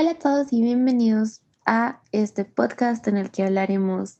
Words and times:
Hola 0.00 0.12
a 0.12 0.18
todos 0.18 0.50
y 0.50 0.62
bienvenidos 0.62 1.42
a 1.66 2.00
este 2.10 2.46
podcast 2.46 3.06
en 3.06 3.18
el 3.18 3.30
que 3.30 3.42
hablaremos 3.42 4.16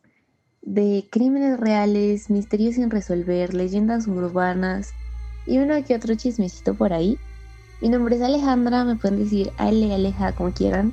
de 0.61 1.09
crímenes 1.11 1.59
reales, 1.59 2.29
misterios 2.29 2.75
sin 2.75 2.91
resolver, 2.91 3.55
leyendas 3.55 4.07
urbanas 4.07 4.93
y 5.47 5.57
uno 5.57 5.83
que 5.83 5.97
otro 5.97 6.15
chismecito 6.17 6.75
por 6.75 6.93
ahí. 6.93 7.19
Mi 7.81 7.89
nombre 7.89 8.17
es 8.17 8.21
Alejandra, 8.21 8.85
me 8.85 8.97
pueden 8.97 9.21
decir 9.21 9.53
Ale, 9.57 9.95
Aleja, 9.95 10.33
como 10.33 10.53
quieran. 10.53 10.93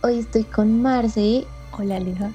Hoy 0.00 0.20
estoy 0.20 0.44
con 0.44 0.80
Marce. 0.80 1.44
Hola, 1.72 1.96
Aleja. 1.96 2.30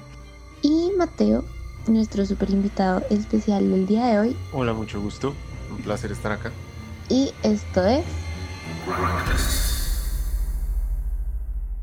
Y 0.60 0.92
Mateo, 0.98 1.46
nuestro 1.86 2.26
super 2.26 2.50
invitado 2.50 3.02
especial 3.08 3.70
del 3.70 3.86
día 3.86 4.04
de 4.04 4.18
hoy. 4.18 4.36
Hola, 4.52 4.74
mucho 4.74 5.00
gusto. 5.00 5.34
Un 5.70 5.78
placer 5.78 6.12
estar 6.12 6.32
acá. 6.32 6.52
Y 7.08 7.32
esto 7.42 7.86
es... 7.86 9.71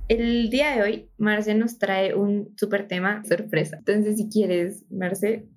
El 0.09 0.49
día 0.49 0.72
de 0.72 0.81
hoy, 0.81 1.12
Marce 1.20 1.54
nos 1.54 1.77
trae 1.77 2.16
un 2.16 2.58
super 2.58 2.88
tema 2.88 3.23
sorpresa. 3.26 3.77
Entonces, 3.77 4.18
si 4.18 4.27
quieres, 4.27 4.84
Marce, 4.90 5.48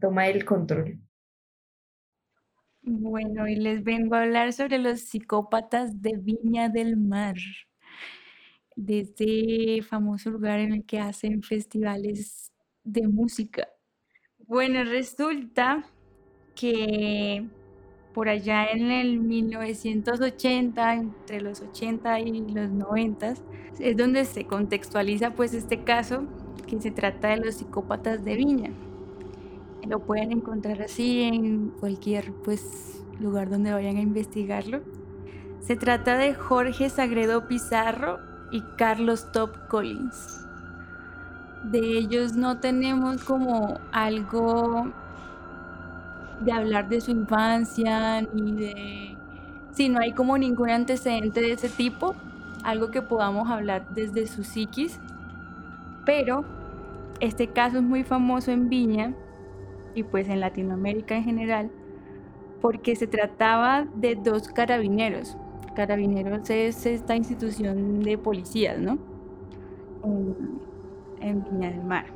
toma 0.00 0.28
el 0.28 0.44
control. 0.44 1.00
Bueno, 2.82 3.42
hoy 3.42 3.56
les 3.56 3.82
vengo 3.82 4.14
a 4.14 4.22
hablar 4.22 4.52
sobre 4.52 4.78
los 4.78 5.00
psicópatas 5.00 6.00
de 6.00 6.16
Viña 6.16 6.68
del 6.68 6.96
Mar, 6.96 7.34
de 8.76 9.00
este 9.00 9.82
famoso 9.82 10.30
lugar 10.30 10.60
en 10.60 10.74
el 10.74 10.86
que 10.86 11.00
hacen 11.00 11.42
festivales 11.42 12.52
de 12.84 13.08
música. 13.08 13.66
Bueno, 14.38 14.84
resulta 14.84 15.84
que 16.54 17.44
por 18.14 18.28
allá 18.28 18.66
en 18.66 18.90
el 18.90 19.20
1980, 19.20 20.94
entre 20.94 21.40
los 21.40 21.60
80 21.60 22.20
y 22.20 22.50
los 22.50 22.70
90, 22.70 23.34
es 23.78 23.96
donde 23.96 24.24
se 24.24 24.44
contextualiza 24.44 25.30
pues 25.30 25.54
este 25.54 25.84
caso 25.84 26.24
que 26.66 26.80
se 26.80 26.90
trata 26.90 27.28
de 27.28 27.38
los 27.38 27.56
psicópatas 27.56 28.24
de 28.24 28.36
Viña. 28.36 28.70
Lo 29.86 30.00
pueden 30.00 30.32
encontrar 30.32 30.82
así 30.82 31.22
en 31.22 31.68
cualquier 31.80 32.32
pues 32.32 33.02
lugar 33.20 33.48
donde 33.48 33.72
vayan 33.72 33.96
a 33.96 34.00
investigarlo. 34.00 34.80
Se 35.60 35.76
trata 35.76 36.18
de 36.18 36.34
Jorge 36.34 36.90
Sagredo 36.90 37.48
Pizarro 37.48 38.18
y 38.50 38.62
Carlos 38.76 39.30
Top 39.32 39.50
Collins. 39.68 40.44
De 41.64 41.78
ellos 41.78 42.34
no 42.34 42.60
tenemos 42.60 43.24
como 43.24 43.78
algo 43.92 44.92
de 46.40 46.52
hablar 46.52 46.88
de 46.88 47.00
su 47.00 47.10
infancia, 47.10 48.22
ni 48.22 48.52
de... 48.52 49.16
Si 49.72 49.88
no 49.88 50.00
hay 50.00 50.12
como 50.12 50.36
ningún 50.36 50.70
antecedente 50.70 51.40
de 51.40 51.52
ese 51.52 51.68
tipo, 51.68 52.14
algo 52.64 52.90
que 52.90 53.02
podamos 53.02 53.48
hablar 53.48 53.88
desde 53.94 54.26
su 54.26 54.44
psiquis. 54.44 55.00
Pero 56.04 56.44
este 57.20 57.48
caso 57.48 57.78
es 57.78 57.82
muy 57.82 58.02
famoso 58.02 58.50
en 58.50 58.68
Viña 58.68 59.14
y 59.94 60.02
pues 60.02 60.28
en 60.28 60.40
Latinoamérica 60.40 61.16
en 61.16 61.24
general, 61.24 61.70
porque 62.60 62.96
se 62.96 63.06
trataba 63.06 63.86
de 63.94 64.16
dos 64.16 64.48
carabineros. 64.48 65.36
Carabineros 65.74 66.48
es 66.50 66.86
esta 66.86 67.14
institución 67.14 68.02
de 68.02 68.18
policías, 68.18 68.78
¿no? 68.78 68.98
En, 70.02 70.36
en 71.20 71.44
Viña 71.44 71.70
del 71.70 71.84
Mar. 71.84 72.06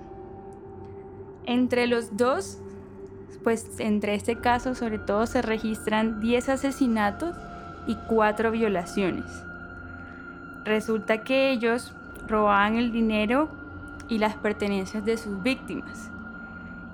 Entre 1.45 1.87
los 1.87 2.17
dos 2.17 2.61
pues 3.43 3.79
entre 3.79 4.15
este 4.15 4.37
caso 4.37 4.75
sobre 4.75 4.99
todo 4.99 5.27
se 5.27 5.43
registran 5.43 6.21
10 6.21 6.49
asesinatos 6.49 7.37
y 7.87 7.97
4 8.09 8.51
violaciones. 8.51 9.45
Resulta 10.65 11.25
que 11.25 11.51
ellos 11.51 11.93
robaban 12.29 12.77
el 12.77 12.93
dinero 12.93 13.49
y 14.09 14.19
las 14.19 14.37
pertenencias 14.37 15.05
de 15.05 15.17
sus 15.17 15.43
víctimas. 15.43 16.11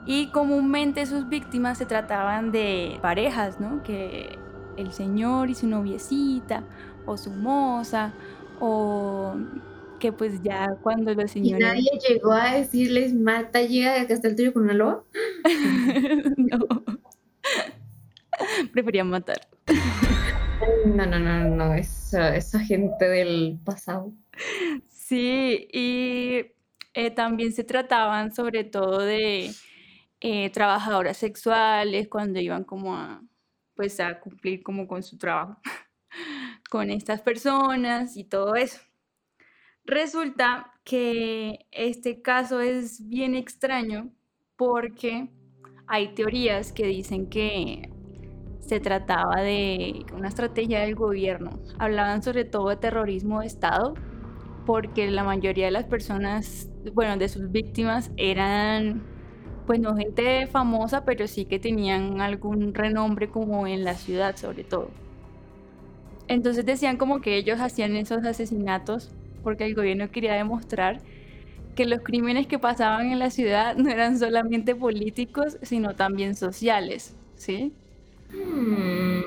Y 0.06 0.28
comúnmente 0.28 1.04
sus 1.04 1.28
víctimas 1.28 1.76
se 1.76 1.84
trataban 1.84 2.50
de 2.50 2.98
parejas, 3.02 3.60
¿no? 3.60 3.82
Que 3.82 4.38
el 4.78 4.92
señor 4.92 5.50
y 5.50 5.54
su 5.54 5.66
noviecita, 5.66 6.62
o 7.04 7.16
su 7.18 7.30
moza, 7.30 8.12
o 8.60 9.34
que 9.98 10.12
pues 10.12 10.42
ya 10.42 10.76
cuando 10.82 11.12
los 11.14 11.30
señores... 11.30 11.60
¿Y 11.60 11.62
nadie 11.62 11.90
llegó 12.08 12.32
a 12.32 12.54
decirles, 12.54 13.14
Marta, 13.14 13.62
llega 13.62 13.94
de 13.94 14.00
acá 14.00 14.14
hasta 14.14 14.28
el 14.28 14.36
tuyo 14.36 14.52
con 14.52 14.64
una 14.64 14.74
loba? 14.74 15.04
no. 16.36 16.58
Prefería 18.72 19.04
matar. 19.04 19.48
No, 20.86 21.06
no, 21.06 21.18
no, 21.18 21.44
no, 21.48 21.74
esa, 21.74 22.36
esa 22.36 22.60
gente 22.60 23.08
del 23.08 23.58
pasado. 23.64 24.12
Sí, 24.88 25.68
y 25.72 26.46
eh, 26.94 27.10
también 27.10 27.52
se 27.52 27.64
trataban 27.64 28.34
sobre 28.34 28.64
todo 28.64 29.00
de 29.00 29.50
eh, 30.20 30.50
trabajadoras 30.50 31.16
sexuales 31.16 32.08
cuando 32.08 32.40
iban 32.40 32.64
como 32.64 32.96
a, 32.96 33.22
pues 33.74 34.00
a 34.00 34.18
cumplir 34.20 34.62
como 34.62 34.88
con 34.88 35.02
su 35.02 35.16
trabajo 35.16 35.60
con 36.70 36.90
estas 36.90 37.20
personas 37.22 38.16
y 38.16 38.24
todo 38.24 38.56
eso. 38.56 38.80
Resulta 39.88 40.74
que 40.84 41.66
este 41.72 42.20
caso 42.20 42.60
es 42.60 43.08
bien 43.08 43.34
extraño 43.34 44.10
porque 44.54 45.30
hay 45.86 46.08
teorías 46.08 46.74
que 46.74 46.84
dicen 46.84 47.30
que 47.30 47.90
se 48.60 48.80
trataba 48.80 49.40
de 49.40 50.04
una 50.14 50.28
estrategia 50.28 50.80
del 50.80 50.94
gobierno. 50.94 51.58
Hablaban 51.78 52.22
sobre 52.22 52.44
todo 52.44 52.68
de 52.68 52.76
terrorismo 52.76 53.40
de 53.40 53.46
Estado 53.46 53.94
porque 54.66 55.10
la 55.10 55.24
mayoría 55.24 55.64
de 55.64 55.70
las 55.70 55.86
personas, 55.86 56.68
bueno, 56.92 57.16
de 57.16 57.30
sus 57.30 57.50
víctimas 57.50 58.10
eran, 58.18 59.06
pues 59.66 59.80
no 59.80 59.96
gente 59.96 60.46
famosa, 60.48 61.06
pero 61.06 61.26
sí 61.26 61.46
que 61.46 61.58
tenían 61.58 62.20
algún 62.20 62.74
renombre 62.74 63.30
como 63.30 63.66
en 63.66 63.84
la 63.84 63.94
ciudad 63.94 64.36
sobre 64.36 64.64
todo. 64.64 64.90
Entonces 66.26 66.66
decían 66.66 66.98
como 66.98 67.22
que 67.22 67.38
ellos 67.38 67.58
hacían 67.58 67.96
esos 67.96 68.26
asesinatos 68.26 69.14
porque 69.42 69.64
el 69.64 69.74
gobierno 69.74 70.10
quería 70.10 70.34
demostrar 70.34 71.00
que 71.74 71.86
los 71.86 72.00
crímenes 72.00 72.46
que 72.46 72.58
pasaban 72.58 73.12
en 73.12 73.18
la 73.18 73.30
ciudad 73.30 73.76
no 73.76 73.88
eran 73.88 74.18
solamente 74.18 74.74
políticos, 74.74 75.58
sino 75.62 75.94
también 75.94 76.34
sociales, 76.34 77.14
¿sí? 77.36 77.72
Hmm. 78.32 79.20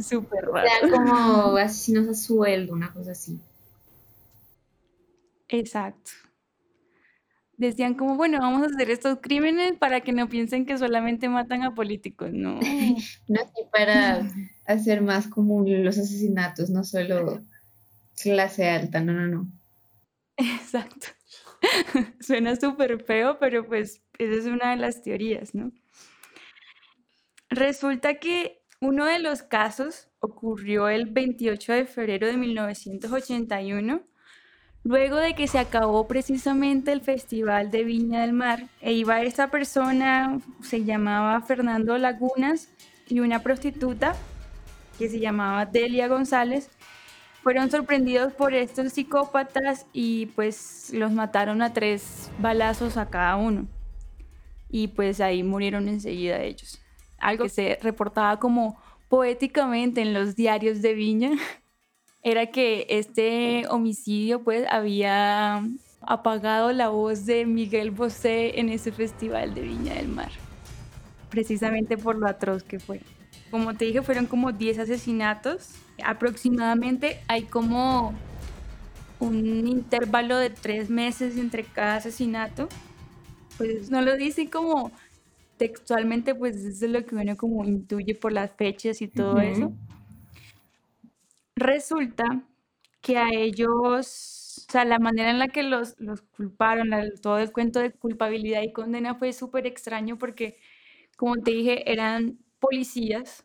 Súper 0.00 0.46
raro. 0.46 0.68
Como 0.90 1.56
asesinos 1.56 2.08
a 2.08 2.14
sueldo, 2.14 2.72
una 2.72 2.92
cosa 2.92 3.12
así. 3.12 3.40
Exacto. 5.48 6.12
Decían 7.56 7.94
como, 7.94 8.16
bueno, 8.16 8.38
vamos 8.38 8.62
a 8.62 8.66
hacer 8.66 8.90
estos 8.90 9.18
crímenes 9.20 9.72
para 9.76 10.00
que 10.00 10.12
no 10.12 10.28
piensen 10.28 10.66
que 10.66 10.78
solamente 10.78 11.28
matan 11.28 11.64
a 11.64 11.74
políticos, 11.74 12.30
no. 12.32 12.60
no, 13.28 13.40
sí, 13.40 13.62
para 13.72 14.22
hacer 14.66 15.02
más 15.02 15.26
común 15.26 15.84
los 15.84 15.98
asesinatos, 15.98 16.70
no 16.70 16.84
solo 16.84 17.42
clase 18.22 18.68
alta, 18.68 19.00
no, 19.00 19.12
no, 19.12 19.26
no. 19.26 19.48
Exacto. 20.36 21.08
Suena 22.20 22.56
súper 22.56 23.02
feo, 23.02 23.38
pero 23.38 23.66
pues 23.66 24.02
esa 24.18 24.38
es 24.38 24.46
una 24.46 24.70
de 24.70 24.76
las 24.76 25.02
teorías, 25.02 25.54
¿no? 25.54 25.72
Resulta 27.50 28.14
que 28.14 28.62
uno 28.80 29.06
de 29.06 29.18
los 29.18 29.42
casos 29.42 30.08
ocurrió 30.20 30.88
el 30.88 31.06
28 31.06 31.72
de 31.72 31.86
febrero 31.86 32.26
de 32.26 32.36
1981, 32.36 34.02
luego 34.84 35.16
de 35.16 35.34
que 35.34 35.48
se 35.48 35.58
acabó 35.58 36.06
precisamente 36.06 36.92
el 36.92 37.00
Festival 37.00 37.70
de 37.70 37.84
Viña 37.84 38.20
del 38.20 38.32
Mar, 38.32 38.68
e 38.80 38.92
iba 38.92 39.22
esta 39.22 39.50
persona, 39.50 40.38
se 40.62 40.84
llamaba 40.84 41.40
Fernando 41.40 41.98
Lagunas, 41.98 42.68
y 43.08 43.20
una 43.20 43.42
prostituta 43.42 44.14
que 44.98 45.08
se 45.08 45.18
llamaba 45.18 45.64
Delia 45.66 46.08
González, 46.08 46.70
fueron 47.48 47.70
sorprendidos 47.70 48.34
por 48.34 48.52
estos 48.52 48.92
psicópatas 48.92 49.86
y 49.94 50.26
pues 50.26 50.90
los 50.92 51.12
mataron 51.12 51.62
a 51.62 51.72
tres 51.72 52.30
balazos 52.38 52.98
a 52.98 53.08
cada 53.08 53.36
uno. 53.36 53.66
Y 54.68 54.88
pues 54.88 55.18
ahí 55.22 55.42
murieron 55.42 55.88
enseguida 55.88 56.42
ellos. 56.42 56.78
Algo 57.16 57.44
que 57.44 57.48
se 57.48 57.78
reportaba 57.80 58.38
como 58.38 58.78
poéticamente 59.08 60.02
en 60.02 60.12
los 60.12 60.36
diarios 60.36 60.82
de 60.82 60.92
Viña 60.92 61.30
era 62.22 62.44
que 62.48 62.84
este 62.90 63.66
homicidio 63.70 64.44
pues 64.44 64.66
había 64.70 65.64
apagado 66.02 66.70
la 66.72 66.90
voz 66.90 67.24
de 67.24 67.46
Miguel 67.46 67.92
Bosé 67.92 68.60
en 68.60 68.68
ese 68.68 68.92
festival 68.92 69.54
de 69.54 69.62
Viña 69.62 69.94
del 69.94 70.08
Mar, 70.08 70.32
precisamente 71.30 71.96
por 71.96 72.18
lo 72.18 72.28
atroz 72.28 72.62
que 72.62 72.78
fue. 72.78 73.00
Como 73.50 73.74
te 73.74 73.86
dije, 73.86 74.02
fueron 74.02 74.26
como 74.26 74.52
10 74.52 74.78
asesinatos. 74.78 75.74
Aproximadamente 76.04 77.20
hay 77.28 77.44
como 77.44 78.14
un 79.20 79.66
intervalo 79.66 80.38
de 80.38 80.50
tres 80.50 80.90
meses 80.90 81.36
entre 81.36 81.64
cada 81.64 81.96
asesinato. 81.96 82.68
Pues 83.56 83.90
no 83.90 84.02
lo 84.02 84.16
dice 84.16 84.48
como 84.48 84.92
textualmente, 85.56 86.34
pues 86.34 86.56
eso 86.56 86.86
es 86.86 86.90
lo 86.92 87.04
que 87.04 87.16
uno 87.16 87.36
como 87.36 87.64
intuye 87.64 88.14
por 88.14 88.32
las 88.32 88.52
fechas 88.52 89.02
y 89.02 89.08
todo 89.08 89.40
eso. 89.40 89.72
Resulta 91.56 92.42
que 93.00 93.18
a 93.18 93.30
ellos, 93.30 94.66
o 94.68 94.72
sea, 94.72 94.84
la 94.84 95.00
manera 95.00 95.30
en 95.30 95.40
la 95.40 95.48
que 95.48 95.64
los, 95.64 95.98
los 95.98 96.22
culparon, 96.22 96.90
todo 97.20 97.38
el 97.38 97.50
cuento 97.50 97.80
de 97.80 97.90
culpabilidad 97.90 98.62
y 98.62 98.72
condena 98.72 99.16
fue 99.16 99.32
súper 99.32 99.66
extraño 99.66 100.18
porque, 100.18 100.58
como 101.16 101.36
te 101.36 101.50
dije, 101.50 101.90
eran 101.90 102.38
policías 102.58 103.44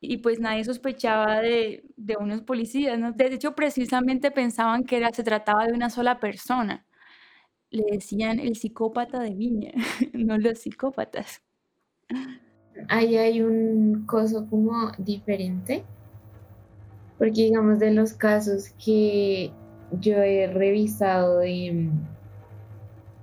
y 0.00 0.18
pues 0.18 0.38
nadie 0.40 0.64
sospechaba 0.64 1.40
de, 1.40 1.84
de 1.96 2.16
unos 2.18 2.42
policías, 2.42 2.98
¿no? 2.98 3.12
De 3.12 3.26
hecho, 3.26 3.54
precisamente 3.54 4.30
pensaban 4.30 4.84
que 4.84 4.98
era, 4.98 5.10
se 5.12 5.24
trataba 5.24 5.66
de 5.66 5.72
una 5.72 5.90
sola 5.90 6.20
persona. 6.20 6.86
Le 7.70 7.84
decían 7.92 8.40
el 8.40 8.56
psicópata 8.56 9.20
de 9.20 9.34
Viña, 9.34 9.72
no 10.14 10.38
los 10.38 10.60
psicópatas. 10.60 11.42
Ahí 12.88 13.16
hay 13.16 13.42
un 13.42 14.06
coso 14.06 14.46
como 14.48 14.90
diferente, 14.98 15.84
porque 17.18 17.44
digamos 17.44 17.78
de 17.78 17.92
los 17.92 18.12
casos 18.14 18.70
que 18.84 19.50
yo 20.00 20.16
he 20.16 20.46
revisado 20.48 21.38
de, 21.38 21.90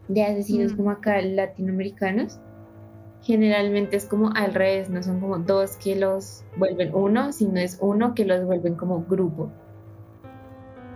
de 0.08 0.24
asesinos 0.24 0.74
Mm. 0.74 0.78
como 0.78 0.92
acá 0.92 1.22
latinoamericanos, 1.22 2.40
generalmente 3.24 3.96
es 3.96 4.06
como 4.06 4.32
al 4.36 4.54
revés, 4.54 4.90
no 4.90 5.02
son 5.02 5.20
como 5.22 5.40
dos 5.40 5.78
que 5.78 5.96
los 5.96 6.44
vuelven 6.58 6.94
uno, 6.94 7.32
sino 7.32 7.60
es 7.60 7.78
uno 7.82 8.14
que 8.14 8.26
los 8.26 8.46
vuelven 8.46 8.76
como 8.76 9.04
grupo. 9.06 9.50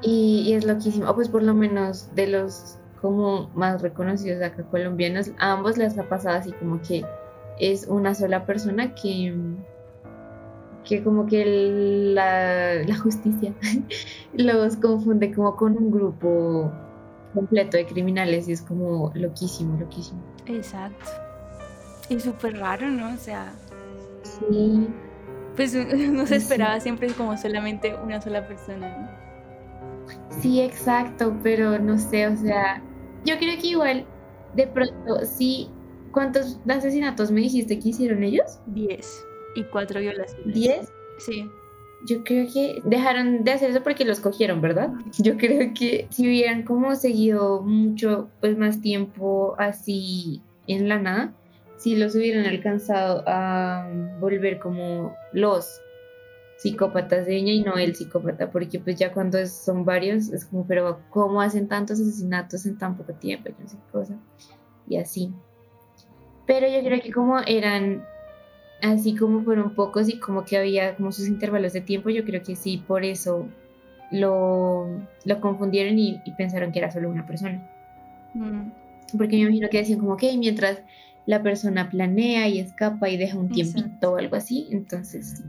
Y, 0.01 0.53
es 0.53 0.65
loquísimo, 0.65 1.09
o 1.09 1.15
pues 1.15 1.29
por 1.29 1.41
lo 1.41 1.55
menos 1.55 2.13
de 2.13 2.27
los 2.27 2.77
como 3.01 3.49
más 3.55 3.81
reconocidos 3.81 4.43
acá 4.43 4.63
colombianos, 4.63 5.31
a 5.39 5.53
ambos 5.53 5.77
les 5.77 5.97
ha 5.97 6.03
pasado 6.03 6.37
así 6.37 6.51
como 6.51 6.81
que 6.81 7.05
es 7.59 7.87
una 7.87 8.13
sola 8.13 8.45
persona 8.45 8.93
que, 8.93 9.33
que 10.83 11.03
como 11.03 11.25
que 11.27 11.45
la, 12.13 12.83
la 12.83 12.95
justicia 12.97 13.53
los 14.33 14.75
confunde 14.75 15.33
como 15.33 15.55
con 15.55 15.77
un 15.77 15.91
grupo 15.91 16.71
completo 17.33 17.77
de 17.77 17.85
criminales 17.85 18.47
y 18.49 18.51
es 18.51 18.61
como 18.61 19.11
loquísimo, 19.15 19.79
loquísimo. 19.79 20.21
Exacto. 20.47 21.26
Y 22.09 22.19
súper 22.19 22.57
raro, 22.57 22.87
¿no? 22.89 23.13
O 23.13 23.17
sea, 23.17 23.53
Sí, 24.23 24.87
pues 25.55 25.73
no 26.11 26.25
se 26.25 26.35
Sí. 26.39 26.43
esperaba 26.43 26.79
siempre 26.79 27.07
como 27.13 27.37
solamente 27.37 27.95
una 28.03 28.21
sola 28.21 28.47
persona, 28.47 28.97
¿no? 28.97 29.27
sí, 30.41 30.61
exacto, 30.61 31.35
pero 31.43 31.79
no 31.79 31.97
sé, 31.97 32.27
o 32.27 32.35
sea, 32.37 32.81
yo 33.25 33.37
creo 33.37 33.59
que 33.59 33.67
igual 33.67 34.05
de 34.55 34.67
pronto 34.67 35.25
sí, 35.25 35.69
¿cuántos 36.11 36.59
asesinatos 36.69 37.31
me 37.31 37.41
dijiste 37.41 37.79
que 37.79 37.89
hicieron 37.89 38.23
ellos? 38.23 38.59
Diez 38.67 39.25
y 39.55 39.63
cuatro 39.65 39.99
violaciones. 39.99 40.53
¿Diez? 40.53 40.93
Sí. 41.19 41.49
Yo 42.05 42.23
creo 42.23 42.47
que 42.53 42.81
dejaron 42.85 43.43
de 43.43 43.51
hacer 43.51 43.71
eso 43.71 43.81
porque 43.83 44.05
los 44.05 44.19
cogieron, 44.19 44.61
¿verdad? 44.61 44.91
Yo 45.17 45.35
creo 45.37 45.73
que 45.73 46.07
si 46.11 46.27
hubieran 46.27 46.63
como 46.63 46.95
seguido 46.95 47.61
mucho, 47.63 48.29
pues 48.39 48.55
más 48.57 48.79
tiempo 48.81 49.55
así 49.57 50.41
en 50.67 50.87
la 50.87 50.99
nada, 50.99 51.33
si 51.77 51.95
los 51.95 52.15
hubieran 52.15 52.45
alcanzado 52.45 53.23
a 53.27 53.87
volver 54.19 54.59
como 54.59 55.15
los 55.33 55.81
psicópatas 56.57 57.27
de 57.27 57.35
ella 57.37 57.51
y 57.51 57.61
no 57.61 57.75
el 57.77 57.95
psicópata, 57.95 58.49
porque 58.51 58.79
pues 58.79 58.97
ya 58.97 59.13
cuando 59.13 59.37
es- 59.37 59.51
son 59.53 59.85
varios 59.85 60.29
es 60.29 60.45
como, 60.45 60.65
pero 60.65 60.99
¿cómo 61.11 61.41
hacen 61.41 61.67
tantos 61.67 61.99
asesinatos 61.99 62.65
en 62.65 62.77
tan 62.77 62.97
poco 62.97 63.13
tiempo? 63.13 63.49
Yo 63.49 63.55
no 63.59 63.69
sé 63.69 63.77
qué 63.77 63.91
cosa. 63.91 64.13
Y 64.87 64.97
así. 64.97 65.31
Pero 66.47 66.67
yo 66.67 66.81
creo 66.83 67.01
que 67.01 67.11
como 67.11 67.39
eran 67.45 68.03
así 68.81 69.15
como 69.15 69.43
fueron 69.43 69.75
pocos 69.75 70.07
y 70.09 70.19
como 70.19 70.45
que 70.45 70.57
había 70.57 70.95
como 70.95 71.11
sus 71.11 71.27
intervalos 71.27 71.73
de 71.73 71.81
tiempo, 71.81 72.09
yo 72.09 72.23
creo 72.23 72.41
que 72.41 72.55
sí, 72.55 72.83
por 72.87 73.03
eso 73.03 73.47
lo, 74.11 74.87
lo 75.25 75.41
confundieron 75.41 75.97
y, 75.99 76.21
y 76.25 76.31
pensaron 76.31 76.71
que 76.71 76.79
era 76.79 76.91
solo 76.91 77.09
una 77.09 77.25
persona. 77.25 77.61
Mm, 78.33 78.69
Porque 79.17 79.35
me 79.35 79.43
imagino 79.43 79.69
que 79.69 79.79
decían 79.79 79.99
como 79.99 80.15
que 80.17 80.35
mientras 80.37 80.81
la 81.27 81.43
persona 81.43 81.91
planea 81.91 82.47
y 82.47 82.59
escapa 82.59 83.09
y 83.09 83.17
deja 83.17 83.37
un 83.37 83.51
tiempito 83.51 83.85
Exacto. 83.85 84.13
o 84.13 84.17
algo 84.17 84.35
así, 84.35 84.67
entonces 84.71 85.43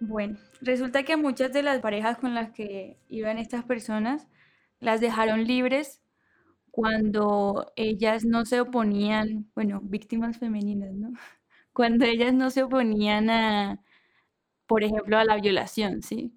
Bueno, 0.00 0.38
resulta 0.60 1.02
que 1.04 1.16
muchas 1.16 1.52
de 1.52 1.62
las 1.62 1.80
parejas 1.80 2.16
con 2.18 2.34
las 2.34 2.50
que 2.52 2.98
iban 3.08 3.38
estas 3.38 3.64
personas 3.64 4.28
las 4.78 5.00
dejaron 5.00 5.44
libres 5.44 6.02
cuando 6.70 7.72
ellas 7.76 8.24
no 8.24 8.46
se 8.46 8.60
oponían, 8.60 9.50
bueno, 9.54 9.80
víctimas 9.82 10.38
femeninas, 10.38 10.94
¿no? 10.94 11.12
Cuando 11.74 12.04
ellas 12.06 12.34
no 12.34 12.50
se 12.50 12.64
oponían 12.64 13.30
a, 13.30 13.82
por 14.66 14.84
ejemplo, 14.84 15.18
a 15.18 15.24
la 15.24 15.36
violación, 15.36 16.02
¿sí? 16.02 16.34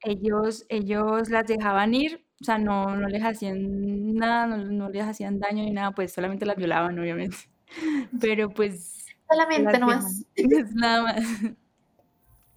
Ellos, 0.00 0.64
ellos 0.70 1.28
las 1.30 1.46
dejaban 1.46 1.94
ir, 1.94 2.25
o 2.40 2.44
sea, 2.44 2.58
no, 2.58 2.96
no 2.96 3.08
les 3.08 3.22
hacían 3.24 4.14
nada, 4.14 4.46
no, 4.46 4.58
no 4.58 4.90
les 4.90 5.04
hacían 5.04 5.38
daño 5.40 5.64
ni 5.64 5.70
nada, 5.72 5.92
pues 5.92 6.12
solamente 6.12 6.46
las 6.46 6.56
violaban, 6.56 6.98
obviamente. 6.98 7.36
Pero 8.20 8.50
pues 8.50 9.06
solamente 9.30 9.78
nomás. 9.78 10.26
dejaban, 10.36 10.74
nada 10.74 11.02
más. 11.02 11.16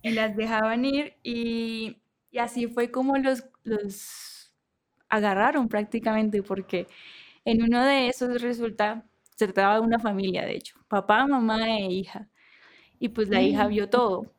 Y 0.01 0.11
las 0.11 0.35
dejaban 0.35 0.85
ir 0.85 1.15
y, 1.23 1.97
y 2.31 2.37
así 2.39 2.67
fue 2.67 2.89
como 2.91 3.17
los, 3.17 3.43
los 3.63 4.53
agarraron 5.09 5.67
prácticamente, 5.69 6.43
porque 6.43 6.87
en 7.45 7.63
uno 7.63 7.85
de 7.85 8.09
esos 8.09 8.41
resulta, 8.41 9.05
se 9.37 9.47
trataba 9.47 9.75
de 9.75 9.81
una 9.81 9.99
familia, 9.99 10.45
de 10.45 10.55
hecho, 10.57 10.75
papá, 10.89 11.27
mamá 11.27 11.69
e 11.79 11.91
hija. 11.91 12.29
Y 12.99 13.09
pues 13.09 13.29
la 13.29 13.41
hija 13.43 13.67
Mm, 13.67 13.69
vio 13.69 13.89
todo, 13.89 14.33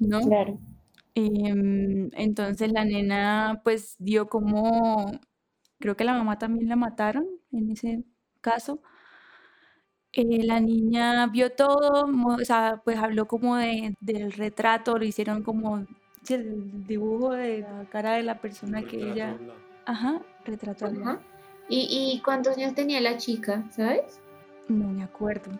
¿no? 0.00 0.20
Claro. 0.20 0.58
Em, 1.14 2.08
entonces 2.14 2.72
la 2.72 2.84
nena 2.84 3.60
pues 3.64 3.96
dio 3.98 4.28
como, 4.28 5.12
creo 5.78 5.96
que 5.96 6.04
la 6.04 6.14
mamá 6.14 6.38
también 6.38 6.68
la 6.68 6.76
mataron 6.76 7.26
en 7.52 7.70
ese 7.72 8.04
caso. 8.40 8.80
Eh, 10.12 10.42
la 10.44 10.58
niña 10.60 11.26
vio 11.28 11.50
todo, 11.52 12.08
mo- 12.08 12.34
o 12.34 12.44
sea, 12.44 12.80
pues 12.84 12.98
habló 12.98 13.26
como 13.28 13.56
de, 13.56 13.94
del 14.00 14.32
retrato, 14.32 14.98
lo 14.98 15.04
hicieron 15.04 15.42
como 15.44 15.86
sí, 16.24 16.34
el 16.34 16.84
dibujo 16.86 17.30
de 17.32 17.60
la 17.60 17.84
cara 17.90 18.14
de 18.14 18.24
la 18.24 18.40
persona 18.40 18.82
que 18.82 18.96
ella, 19.12 19.36
ajá, 19.86 20.20
al 20.88 20.96
lado. 20.96 21.10
Ajá. 21.12 21.20
¿Y, 21.68 21.86
¿Y 22.16 22.20
cuántos 22.22 22.56
años 22.56 22.74
tenía 22.74 23.00
la 23.00 23.16
chica, 23.18 23.64
sabes? 23.70 24.20
No 24.68 24.88
me 24.88 25.04
acuerdo, 25.04 25.52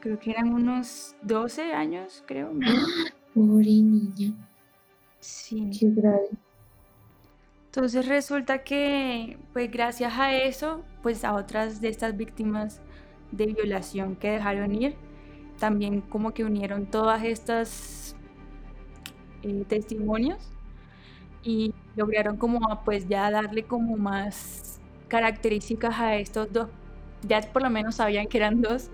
creo 0.00 0.16
que 0.20 0.30
eran 0.30 0.54
unos 0.54 1.16
12 1.22 1.72
años, 1.72 2.22
creo. 2.26 2.52
¿no? 2.52 2.60
Pobre 3.34 3.64
niña, 3.82 4.32
Sí. 5.20 5.70
qué 5.78 5.90
grave. 5.90 6.28
Entonces 7.66 8.08
resulta 8.08 8.64
que, 8.64 9.38
pues 9.52 9.70
gracias 9.70 10.18
a 10.18 10.32
eso, 10.32 10.82
pues 11.02 11.24
a 11.24 11.34
otras 11.34 11.80
de 11.80 11.88
estas 11.88 12.16
víctimas 12.16 12.80
de 13.30 13.46
violación 13.46 14.16
que 14.16 14.30
dejaron 14.30 14.74
ir, 14.74 14.96
también 15.58 16.00
como 16.00 16.32
que 16.32 16.44
unieron 16.44 16.86
todas 16.86 17.22
estas 17.24 18.16
eh, 19.42 19.64
testimonios 19.68 20.50
y 21.42 21.74
lograron 21.94 22.36
como 22.36 22.60
pues 22.84 23.06
ya 23.06 23.30
darle 23.30 23.64
como 23.64 23.96
más 23.96 24.80
características 25.08 25.98
a 26.00 26.16
estos 26.16 26.52
dos, 26.52 26.68
ya 27.22 27.40
por 27.52 27.62
lo 27.62 27.70
menos 27.70 27.96
sabían 27.96 28.26
que 28.26 28.38
eran 28.38 28.62
dos, 28.62 28.90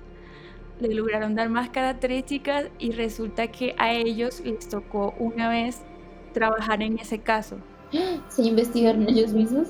le 0.80 0.94
lograron 0.94 1.34
dar 1.34 1.48
más 1.48 1.70
características 1.70 2.70
y 2.78 2.92
resulta 2.92 3.48
que 3.48 3.74
a 3.78 3.92
ellos 3.92 4.40
les 4.40 4.68
tocó 4.68 5.14
una 5.18 5.48
vez 5.48 5.82
trabajar 6.34 6.82
en 6.82 6.98
ese 6.98 7.20
caso. 7.20 7.56
¿Se 8.28 8.42
investigaron 8.42 9.08
ellos 9.08 9.32
mismos? 9.32 9.68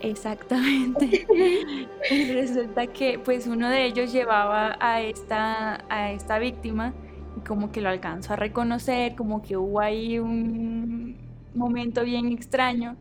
Exactamente. 0.00 1.26
Y 2.10 2.32
resulta 2.32 2.88
que 2.88 3.20
pues 3.20 3.46
uno 3.46 3.68
de 3.70 3.86
ellos 3.86 4.12
llevaba 4.12 4.76
a 4.80 5.00
esta, 5.00 5.84
a 5.88 6.10
esta 6.10 6.38
víctima 6.40 6.92
y 7.36 7.40
como 7.46 7.70
que 7.70 7.80
lo 7.80 7.88
alcanzó 7.88 8.32
a 8.32 8.36
reconocer, 8.36 9.14
como 9.14 9.40
que 9.40 9.56
hubo 9.56 9.80
ahí 9.80 10.18
un 10.18 11.16
momento 11.54 12.02
bien 12.04 12.26
extraño. 12.32 12.96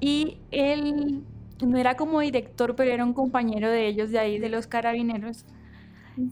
Y 0.00 0.38
él 0.50 1.22
no 1.64 1.78
era 1.78 1.96
como 1.96 2.20
director, 2.20 2.74
pero 2.74 2.90
era 2.90 3.04
un 3.04 3.14
compañero 3.14 3.70
de 3.70 3.86
ellos 3.86 4.10
de 4.10 4.18
ahí, 4.18 4.38
de 4.38 4.48
los 4.48 4.66
carabineros. 4.66 5.44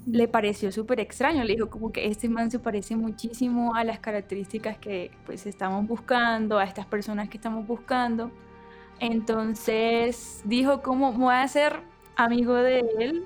Le 0.06 0.28
pareció 0.28 0.72
súper 0.72 1.00
extraño, 1.00 1.44
le 1.44 1.54
dijo 1.54 1.68
como 1.68 1.92
que 1.92 2.06
este 2.06 2.28
man 2.28 2.50
se 2.50 2.58
parece 2.58 2.96
muchísimo 2.96 3.74
a 3.74 3.84
las 3.84 3.98
características 3.98 4.78
que 4.78 5.10
pues 5.26 5.46
estamos 5.46 5.86
buscando, 5.86 6.58
a 6.58 6.64
estas 6.64 6.86
personas 6.86 7.28
que 7.28 7.36
estamos 7.36 7.66
buscando. 7.66 8.30
Entonces 9.00 10.42
dijo 10.44 10.82
como 10.82 11.12
voy 11.12 11.34
a 11.34 11.42
hacer 11.42 11.80
amigo 12.16 12.54
de 12.54 12.80
él, 12.98 13.24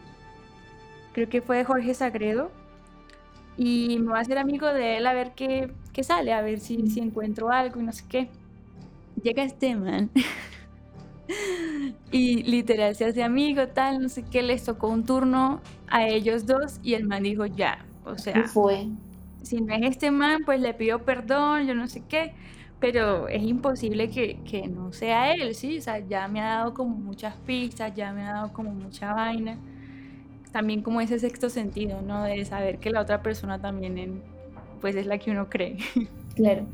creo 1.13 1.29
que 1.29 1.43
fue 1.43 1.65
Jorge 1.65 1.95
Sagredo, 1.95 2.51
y 3.59 3.99
me 3.99 4.11
voy 4.11 4.19
a 4.19 4.21
hacer 4.21 4.39
amigo 4.39 4.67
de 4.73 4.99
él 4.99 5.07
a 5.07 5.13
ver 5.13 5.33
qué, 5.35 5.73
qué 5.93 6.05
sale, 6.05 6.33
a 6.33 6.43
ver 6.43 6.61
si, 6.61 6.89
si 6.91 7.01
encuentro 7.01 7.51
algo 7.51 7.81
y 7.81 7.83
no 7.83 7.93
sé 7.93 8.05
qué. 8.09 8.29
Llega 9.21 9.43
este 9.43 9.75
man 9.75 10.11
y 12.13 12.43
literal 12.43 12.95
se 12.95 13.05
hace 13.05 13.23
amigo, 13.23 13.69
tal, 13.69 14.01
no 14.03 14.09
sé 14.09 14.25
qué, 14.25 14.43
les 14.43 14.65
tocó 14.65 14.89
un 14.89 15.05
turno 15.05 15.61
a 15.89 16.07
ellos 16.07 16.47
dos 16.47 16.81
y 16.83 16.95
el 16.95 17.07
man 17.07 17.23
dijo 17.23 17.47
ya, 17.47 17.85
o 18.05 18.15
¿Qué 18.15 18.19
sea, 18.19 18.45
fue? 18.45 18.89
si 19.43 19.61
no 19.61 19.75
es 19.75 19.83
este 19.83 20.11
man, 20.11 20.43
pues 20.45 20.61
le 20.61 20.75
pido 20.75 21.01
perdón, 21.01 21.67
yo 21.67 21.75
no 21.75 21.87
sé 21.89 22.03
qué, 22.09 22.33
pero 22.81 23.29
es 23.29 23.43
imposible 23.43 24.09
que, 24.11 24.39
que, 24.45 24.69
no 24.69 24.93
sea 24.93 25.33
él, 25.33 25.55
¿sí? 25.55 25.79
O 25.79 25.83
sea, 25.83 25.99
ya 25.99 26.29
me 26.29 26.41
ha 26.41 26.57
dado 26.57 26.75
como 26.75 26.95
muchas 26.97 27.35
pistas, 27.37 27.95
ya 27.95 28.13
me 28.13 28.23
ha 28.23 28.33
dado 28.35 28.53
como 28.53 28.71
mucha 28.71 29.13
vaina. 29.15 29.59
También 30.53 30.83
como 30.83 31.01
ese 31.01 31.19
sexto 31.19 31.51
sentido, 31.51 32.03
¿no? 32.03 32.23
De 32.23 32.45
saber 32.45 32.79
que 32.79 32.91
la 32.91 33.01
otra 33.01 33.23
persona 33.23 33.61
también 33.61 34.23
pues 34.81 34.95
es 34.95 35.07
la 35.07 35.19
que 35.19 35.31
uno 35.31 35.49
cree. 35.49 35.79
Claro. 36.37 36.67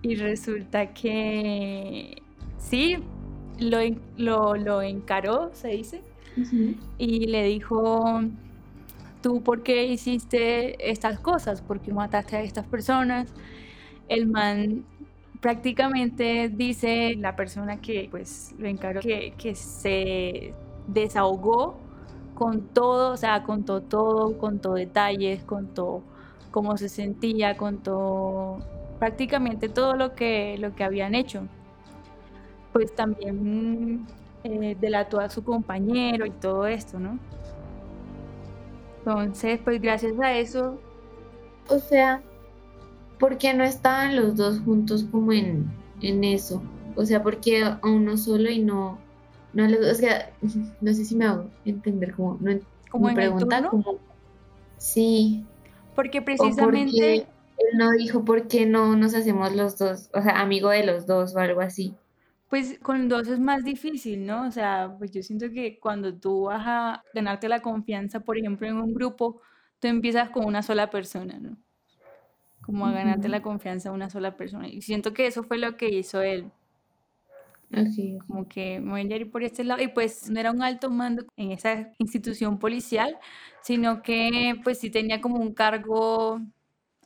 Y 0.00 0.14
resulta 0.14 0.94
que 0.94 2.22
sí, 2.56 2.98
lo, 3.58 3.78
lo, 4.16 4.56
lo 4.56 4.82
encaró, 4.82 5.50
se 5.52 5.68
dice, 5.68 6.02
y 6.98 7.26
le 7.26 7.44
dijo, 7.44 8.20
¿tú 9.22 9.42
por 9.42 9.62
qué 9.62 9.86
hiciste 9.86 10.90
estas 10.90 11.18
cosas? 11.20 11.60
¿Por 11.62 11.80
qué 11.80 11.92
mataste 11.92 12.36
a 12.36 12.42
estas 12.42 12.66
personas? 12.66 13.32
El 14.08 14.26
man 14.26 14.84
prácticamente 15.40 16.48
dice, 16.48 17.16
la 17.16 17.36
persona 17.36 17.80
que 17.80 18.08
pues 18.10 18.54
lo 18.58 18.68
encaró, 18.68 19.00
que, 19.00 19.34
que 19.36 19.54
se 19.54 20.54
desahogó 20.86 21.76
con 22.34 22.68
todo, 22.68 23.12
o 23.12 23.16
sea, 23.16 23.42
contó 23.42 23.82
todo, 23.82 24.38
contó 24.38 24.74
detalles, 24.74 25.42
contó 25.44 26.04
cómo 26.50 26.76
se 26.76 26.88
sentía, 26.88 27.56
contó 27.56 28.58
prácticamente 28.98 29.68
todo 29.68 29.94
lo 29.96 30.14
que, 30.14 30.56
lo 30.58 30.74
que 30.74 30.84
habían 30.84 31.14
hecho. 31.14 31.48
Pues 32.78 32.94
también 32.94 34.06
eh, 34.44 34.76
delató 34.80 35.18
a 35.18 35.28
su 35.28 35.42
compañero 35.42 36.24
y 36.26 36.30
todo 36.30 36.64
esto, 36.64 37.00
¿no? 37.00 37.18
Entonces, 38.98 39.58
pues 39.64 39.82
gracias 39.82 40.16
a 40.20 40.38
eso... 40.38 40.78
O 41.68 41.80
sea, 41.80 42.22
¿por 43.18 43.36
qué 43.36 43.52
no 43.52 43.64
estaban 43.64 44.14
los 44.14 44.36
dos 44.36 44.60
juntos 44.60 45.04
como 45.10 45.32
en, 45.32 45.68
en 46.02 46.22
eso? 46.22 46.62
O 46.94 47.04
sea, 47.04 47.20
¿por 47.20 47.38
qué 47.38 47.64
a 47.64 47.80
uno 47.82 48.16
solo 48.16 48.48
y 48.48 48.60
no, 48.60 48.96
no 49.54 49.64
o 49.64 49.94
sea, 49.96 50.30
no 50.80 50.94
sé 50.94 51.04
si 51.04 51.16
me 51.16 51.24
hago 51.24 51.50
entender 51.64 52.14
como, 52.14 52.38
no, 52.40 52.60
¿Como 52.92 53.12
pregunta, 53.12 53.68
como, 53.68 53.98
sí. 54.76 55.44
Porque 55.96 56.22
precisamente... 56.22 57.14
él 57.16 57.26
no 57.76 57.90
dijo 57.90 58.24
por 58.24 58.46
qué 58.46 58.66
no 58.66 58.94
nos 58.94 59.16
hacemos 59.16 59.52
los 59.56 59.78
dos, 59.78 60.10
o 60.14 60.22
sea, 60.22 60.40
amigo 60.40 60.68
de 60.68 60.86
los 60.86 61.08
dos 61.08 61.34
o 61.34 61.40
algo 61.40 61.60
así. 61.60 61.96
Pues 62.48 62.78
con 62.80 63.08
dos 63.08 63.28
es 63.28 63.38
más 63.40 63.62
difícil, 63.64 64.24
¿no? 64.26 64.46
O 64.46 64.50
sea, 64.50 64.94
pues 64.98 65.10
yo 65.12 65.22
siento 65.22 65.50
que 65.50 65.78
cuando 65.78 66.14
tú 66.18 66.44
vas 66.44 66.62
a 66.66 67.04
ganarte 67.14 67.48
la 67.48 67.60
confianza, 67.60 68.20
por 68.20 68.38
ejemplo, 68.38 68.66
en 68.66 68.76
un 68.76 68.94
grupo, 68.94 69.42
tú 69.80 69.88
empiezas 69.88 70.30
con 70.30 70.46
una 70.46 70.62
sola 70.62 70.88
persona, 70.90 71.38
¿no? 71.38 71.58
Como 72.60 72.86
a 72.86 72.92
ganarte 72.92 73.28
la 73.28 73.42
confianza 73.42 73.88
a 73.88 73.92
una 73.92 74.10
sola 74.10 74.36
persona. 74.36 74.68
Y 74.68 74.82
siento 74.82 75.12
que 75.12 75.26
eso 75.26 75.42
fue 75.42 75.58
lo 75.58 75.76
que 75.76 75.88
hizo 75.88 76.22
él. 76.22 76.52
Así 77.72 78.18
Como 78.26 78.48
que 78.48 78.80
me 78.80 78.90
voy 78.92 79.12
a 79.12 79.16
ir 79.16 79.30
por 79.30 79.42
este 79.42 79.62
lado. 79.64 79.82
Y 79.82 79.88
pues 79.88 80.30
no 80.30 80.40
era 80.40 80.50
un 80.52 80.62
alto 80.62 80.90
mando 80.90 81.24
en 81.36 81.52
esa 81.52 81.92
institución 81.98 82.58
policial, 82.58 83.18
sino 83.62 84.02
que 84.02 84.58
pues 84.64 84.78
sí 84.80 84.90
tenía 84.90 85.20
como 85.20 85.36
un 85.36 85.52
cargo 85.54 86.40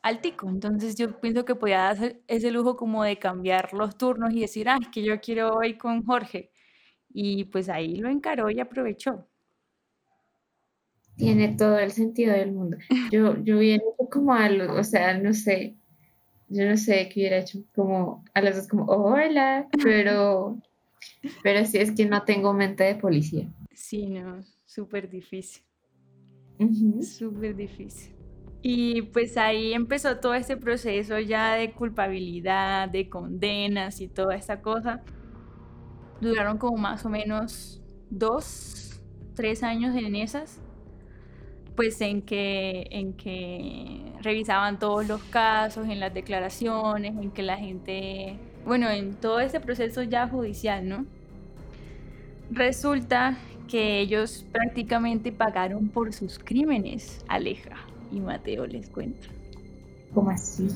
altico. 0.02 0.48
Entonces 0.48 0.96
yo 0.96 1.20
pienso 1.20 1.44
que 1.44 1.54
podía 1.54 1.88
hacer 1.88 2.20
ese 2.26 2.50
lujo 2.50 2.76
como 2.76 3.04
de 3.04 3.18
cambiar 3.18 3.72
los 3.72 3.96
turnos 3.96 4.34
y 4.34 4.40
decir, 4.40 4.68
ah, 4.68 4.78
es 4.80 4.88
que 4.88 5.02
yo 5.02 5.20
quiero 5.20 5.62
ir 5.62 5.78
con 5.78 6.04
Jorge. 6.04 6.50
Y 7.14 7.44
pues 7.44 7.68
ahí 7.68 7.96
lo 7.96 8.08
encaró 8.08 8.50
y 8.50 8.60
aprovechó. 8.60 9.26
Tiene 11.16 11.56
todo 11.56 11.78
el 11.78 11.92
sentido 11.92 12.32
del 12.32 12.52
mundo. 12.52 12.78
Yo, 13.10 13.36
yo 13.42 13.58
hubiera 13.58 13.82
hecho 13.82 14.08
como 14.10 14.32
algo, 14.32 14.74
o 14.74 14.82
sea, 14.82 15.16
no 15.18 15.34
sé, 15.34 15.76
yo 16.48 16.66
no 16.66 16.76
sé 16.76 17.08
qué 17.08 17.20
hubiera 17.20 17.38
hecho, 17.38 17.62
como 17.74 18.24
a 18.32 18.40
las 18.40 18.56
dos 18.56 18.66
como, 18.66 18.86
hola, 18.86 19.68
pero, 19.82 20.58
pero 21.42 21.64
sí 21.66 21.78
es 21.78 21.92
que 21.92 22.06
no 22.06 22.24
tengo 22.24 22.54
mente 22.54 22.84
de 22.84 22.94
policía. 22.94 23.46
Sí, 23.74 24.06
no, 24.06 24.42
súper 24.64 25.08
difícil. 25.08 25.62
Súper 27.02 27.54
difícil. 27.56 28.11
Y 28.62 29.02
pues 29.02 29.36
ahí 29.36 29.74
empezó 29.74 30.18
todo 30.18 30.34
este 30.34 30.56
proceso 30.56 31.18
ya 31.18 31.54
de 31.54 31.72
culpabilidad, 31.72 32.88
de 32.88 33.08
condenas 33.08 34.00
y 34.00 34.06
toda 34.06 34.36
esta 34.36 34.62
cosa. 34.62 35.02
Duraron 36.20 36.58
como 36.58 36.76
más 36.76 37.04
o 37.04 37.08
menos 37.08 37.82
dos, 38.08 39.00
tres 39.34 39.64
años 39.64 39.96
en 39.96 40.14
esas, 40.14 40.60
pues 41.74 42.00
en 42.00 42.22
que, 42.22 42.86
en 42.90 43.14
que 43.14 44.12
revisaban 44.20 44.78
todos 44.78 45.08
los 45.08 45.20
casos, 45.24 45.88
en 45.88 45.98
las 45.98 46.14
declaraciones, 46.14 47.16
en 47.16 47.32
que 47.32 47.42
la 47.42 47.56
gente, 47.56 48.38
bueno, 48.64 48.88
en 48.90 49.14
todo 49.14 49.40
este 49.40 49.58
proceso 49.58 50.04
ya 50.04 50.28
judicial, 50.28 50.88
¿no? 50.88 51.06
Resulta 52.52 53.38
que 53.66 53.98
ellos 54.00 54.46
prácticamente 54.52 55.32
pagaron 55.32 55.88
por 55.88 56.12
sus 56.12 56.38
crímenes, 56.38 57.24
Aleja 57.26 57.91
y 58.12 58.20
Mateo 58.20 58.66
les 58.66 58.88
cuenta. 58.90 59.26
¿Cómo 60.14 60.30
así? 60.30 60.68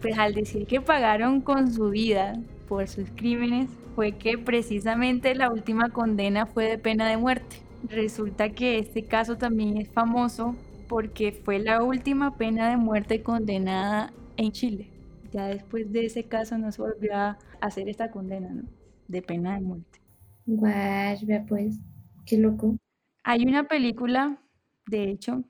Pues 0.00 0.18
al 0.18 0.34
decir 0.34 0.66
que 0.66 0.80
pagaron 0.80 1.40
con 1.40 1.72
su 1.72 1.90
vida 1.90 2.38
por 2.68 2.88
sus 2.88 3.10
crímenes, 3.10 3.68
fue 3.94 4.12
que 4.12 4.38
precisamente 4.38 5.34
la 5.34 5.50
última 5.50 5.90
condena 5.90 6.46
fue 6.46 6.66
de 6.66 6.78
pena 6.78 7.08
de 7.08 7.16
muerte. 7.16 7.56
Resulta 7.88 8.50
que 8.50 8.78
este 8.78 9.04
caso 9.04 9.36
también 9.36 9.76
es 9.76 9.88
famoso 9.88 10.54
porque 10.88 11.32
fue 11.32 11.58
la 11.58 11.82
última 11.82 12.36
pena 12.36 12.70
de 12.70 12.76
muerte 12.76 13.22
condenada 13.22 14.12
en 14.36 14.52
Chile. 14.52 14.88
Ya 15.32 15.46
después 15.46 15.90
de 15.92 16.06
ese 16.06 16.24
caso 16.24 16.58
no 16.58 16.70
se 16.72 16.82
volvió 16.82 17.14
a 17.16 17.38
hacer 17.60 17.88
esta 17.88 18.10
condena, 18.10 18.50
¿no? 18.50 18.62
De 19.08 19.22
pena 19.22 19.54
de 19.54 19.60
muerte. 19.60 20.00
Vea 20.46 21.16
pues, 21.48 21.78
qué 22.26 22.38
loco. 22.38 22.76
Hay 23.24 23.44
una 23.44 23.64
película, 23.64 24.38
de 24.86 25.10
hecho, 25.10 25.44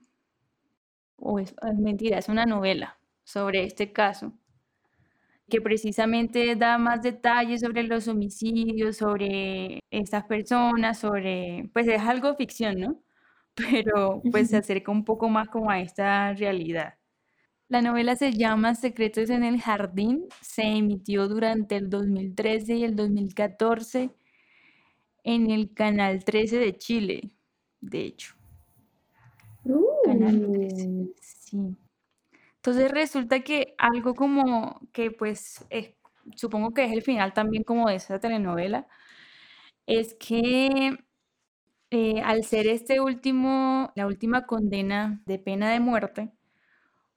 o 1.23 1.39
es, 1.39 1.55
mentira, 1.75 2.17
es 2.19 2.29
una 2.29 2.45
novela 2.45 2.97
sobre 3.23 3.63
este 3.63 3.91
caso, 3.91 4.33
que 5.49 5.61
precisamente 5.61 6.55
da 6.55 6.77
más 6.77 7.01
detalles 7.01 7.61
sobre 7.61 7.83
los 7.83 8.07
homicidios, 8.07 8.97
sobre 8.97 9.79
estas 9.91 10.25
personas, 10.25 10.99
sobre, 10.99 11.69
pues 11.73 11.87
es 11.87 12.01
algo 12.01 12.35
ficción, 12.35 12.79
¿no? 12.79 13.03
Pero 13.55 14.21
pues 14.31 14.49
se 14.49 14.57
acerca 14.57 14.91
un 14.91 15.05
poco 15.05 15.29
más 15.29 15.47
como 15.49 15.69
a 15.69 15.79
esta 15.79 16.33
realidad. 16.33 16.95
La 17.69 17.81
novela 17.81 18.15
se 18.15 18.33
llama 18.33 18.75
Secretos 18.75 19.29
en 19.29 19.43
el 19.43 19.61
Jardín, 19.61 20.27
se 20.41 20.63
emitió 20.63 21.27
durante 21.27 21.75
el 21.77 21.89
2013 21.89 22.75
y 22.75 22.83
el 22.83 22.95
2014 22.95 24.11
en 25.23 25.51
el 25.51 25.73
Canal 25.73 26.23
13 26.23 26.59
de 26.59 26.77
Chile, 26.77 27.31
de 27.81 28.01
hecho. 28.05 28.35
Canal 30.03 31.13
sí. 31.21 31.75
Entonces 32.57 32.91
resulta 32.91 33.41
que 33.41 33.75
algo 33.77 34.15
como 34.15 34.79
que 34.93 35.11
pues 35.11 35.65
supongo 36.35 36.73
que 36.73 36.85
es 36.85 36.91
el 36.91 37.01
final 37.01 37.33
también 37.33 37.63
como 37.63 37.89
de 37.89 37.95
esa 37.95 38.19
telenovela, 38.19 38.87
es 39.85 40.15
que 40.15 40.97
eh, 41.91 42.21
al 42.23 42.43
ser 42.43 42.67
este 42.67 43.01
último, 43.01 43.91
la 43.95 44.07
última 44.07 44.45
condena 44.45 45.21
de 45.25 45.39
pena 45.39 45.71
de 45.71 45.79
muerte, 45.79 46.31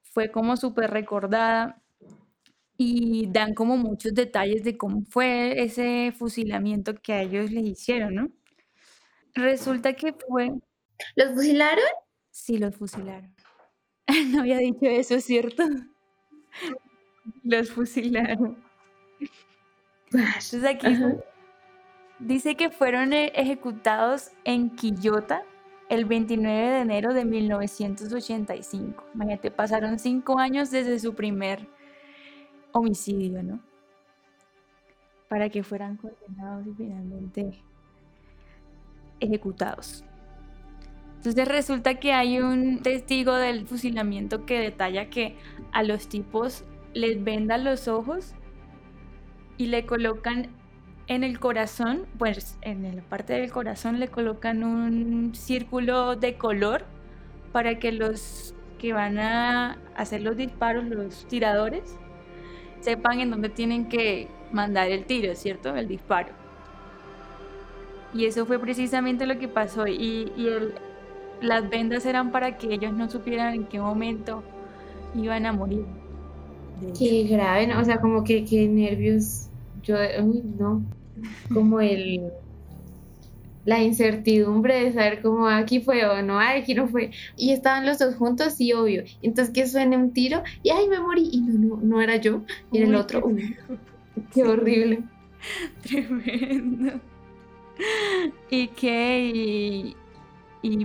fue 0.02 0.30
como 0.30 0.56
súper 0.56 0.90
recordada 0.90 1.82
y 2.78 3.28
dan 3.32 3.54
como 3.54 3.76
muchos 3.76 4.14
detalles 4.14 4.64
de 4.64 4.76
cómo 4.76 5.02
fue 5.08 5.62
ese 5.62 6.12
fusilamiento 6.12 6.94
que 6.94 7.12
a 7.14 7.22
ellos 7.22 7.50
les 7.50 7.64
hicieron, 7.64 8.14
¿no? 8.14 8.28
Resulta 9.34 9.94
que 9.94 10.14
fue... 10.14 10.50
¿Los 11.16 11.34
fusilaron? 11.34 11.84
Sí, 12.36 12.58
los 12.58 12.76
fusilaron. 12.76 13.34
No 14.30 14.40
había 14.40 14.58
dicho 14.58 14.86
eso, 14.86 15.18
¿cierto? 15.20 15.64
Los 17.42 17.72
fusilaron. 17.72 18.62
Entonces 20.12 20.64
aquí 20.64 20.96
dice 22.20 22.54
que 22.54 22.70
fueron 22.70 23.14
e-, 23.14 23.32
ejecutados 23.34 24.30
en 24.44 24.70
Quillota 24.70 25.42
el 25.88 26.04
29 26.04 26.68
de 26.68 26.80
enero 26.80 27.14
de 27.14 27.24
1985. 27.24 29.04
Imagínate, 29.14 29.50
pasaron 29.50 29.98
cinco 29.98 30.38
años 30.38 30.70
desde 30.70 31.00
su 31.00 31.14
primer 31.14 31.66
homicidio, 32.72 33.42
¿no? 33.42 33.60
Para 35.28 35.48
que 35.48 35.64
fueran 35.64 35.96
condenados 35.96 36.66
y 36.66 36.74
finalmente 36.74 37.64
ejecutados. 39.20 40.04
Entonces 41.26 41.48
resulta 41.48 41.96
que 41.96 42.12
hay 42.12 42.38
un 42.38 42.82
testigo 42.82 43.34
del 43.34 43.66
fusilamiento 43.66 44.46
que 44.46 44.60
detalla 44.60 45.10
que 45.10 45.34
a 45.72 45.82
los 45.82 46.06
tipos 46.06 46.62
les 46.94 47.24
vendan 47.24 47.64
los 47.64 47.88
ojos 47.88 48.32
y 49.56 49.66
le 49.66 49.86
colocan 49.86 50.50
en 51.08 51.24
el 51.24 51.40
corazón, 51.40 52.06
pues 52.16 52.56
en 52.62 52.94
la 52.94 53.02
parte 53.02 53.32
del 53.32 53.50
corazón 53.50 53.98
le 53.98 54.06
colocan 54.06 54.62
un 54.62 55.34
círculo 55.34 56.14
de 56.14 56.36
color 56.36 56.84
para 57.50 57.80
que 57.80 57.90
los 57.90 58.54
que 58.78 58.92
van 58.92 59.18
a 59.18 59.78
hacer 59.96 60.22
los 60.22 60.36
disparos, 60.36 60.84
los 60.84 61.26
tiradores, 61.26 61.96
sepan 62.78 63.18
en 63.18 63.32
dónde 63.32 63.48
tienen 63.48 63.88
que 63.88 64.28
mandar 64.52 64.92
el 64.92 65.04
tiro, 65.06 65.34
¿cierto? 65.34 65.74
El 65.74 65.88
disparo. 65.88 66.46
Y 68.14 68.26
eso 68.26 68.46
fue 68.46 68.58
precisamente 68.58 69.26
lo 69.26 69.38
que 69.38 69.48
pasó. 69.48 69.86
Y, 69.86 70.30
las 71.40 71.68
vendas 71.68 72.06
eran 72.06 72.32
para 72.32 72.56
que 72.56 72.74
ellos 72.74 72.92
no 72.92 73.10
supieran 73.10 73.54
en 73.54 73.64
qué 73.64 73.80
momento 73.80 74.42
iban 75.14 75.46
a 75.46 75.52
morir. 75.52 75.84
Qué 76.98 77.24
grave, 77.24 77.66
¿no? 77.66 77.80
O 77.80 77.84
sea, 77.84 78.00
como 78.00 78.22
que 78.24 78.44
qué 78.44 78.68
nervios. 78.68 79.48
Yo, 79.82 79.96
uy, 80.22 80.42
no. 80.58 80.82
Como 81.52 81.80
el 81.80 82.30
la 83.66 83.82
incertidumbre 83.82 84.84
de 84.84 84.92
saber 84.92 85.20
cómo 85.20 85.48
aquí 85.48 85.80
fue 85.80 86.06
o 86.06 86.22
no, 86.22 86.38
aquí 86.38 86.72
no 86.72 86.88
fue. 86.88 87.10
Y 87.36 87.50
estaban 87.50 87.84
los 87.84 87.98
dos 87.98 88.14
juntos, 88.14 88.54
sí, 88.54 88.72
obvio. 88.72 89.02
Entonces 89.22 89.52
que 89.52 89.66
suene 89.66 89.96
un 89.96 90.12
tiro 90.12 90.42
y 90.62 90.70
ay, 90.70 90.88
me 90.88 91.00
morí. 91.00 91.28
Y 91.30 91.40
no, 91.40 91.76
no, 91.76 91.82
no 91.82 92.00
era 92.00 92.16
yo, 92.16 92.42
era 92.72 92.86
el 92.86 92.94
otro. 92.94 93.22
Qué, 94.32 94.44
horrible. 94.44 95.02
Tremendo. 95.82 97.00
Y 98.48 98.68
que, 98.68 99.32
y, 99.34 99.96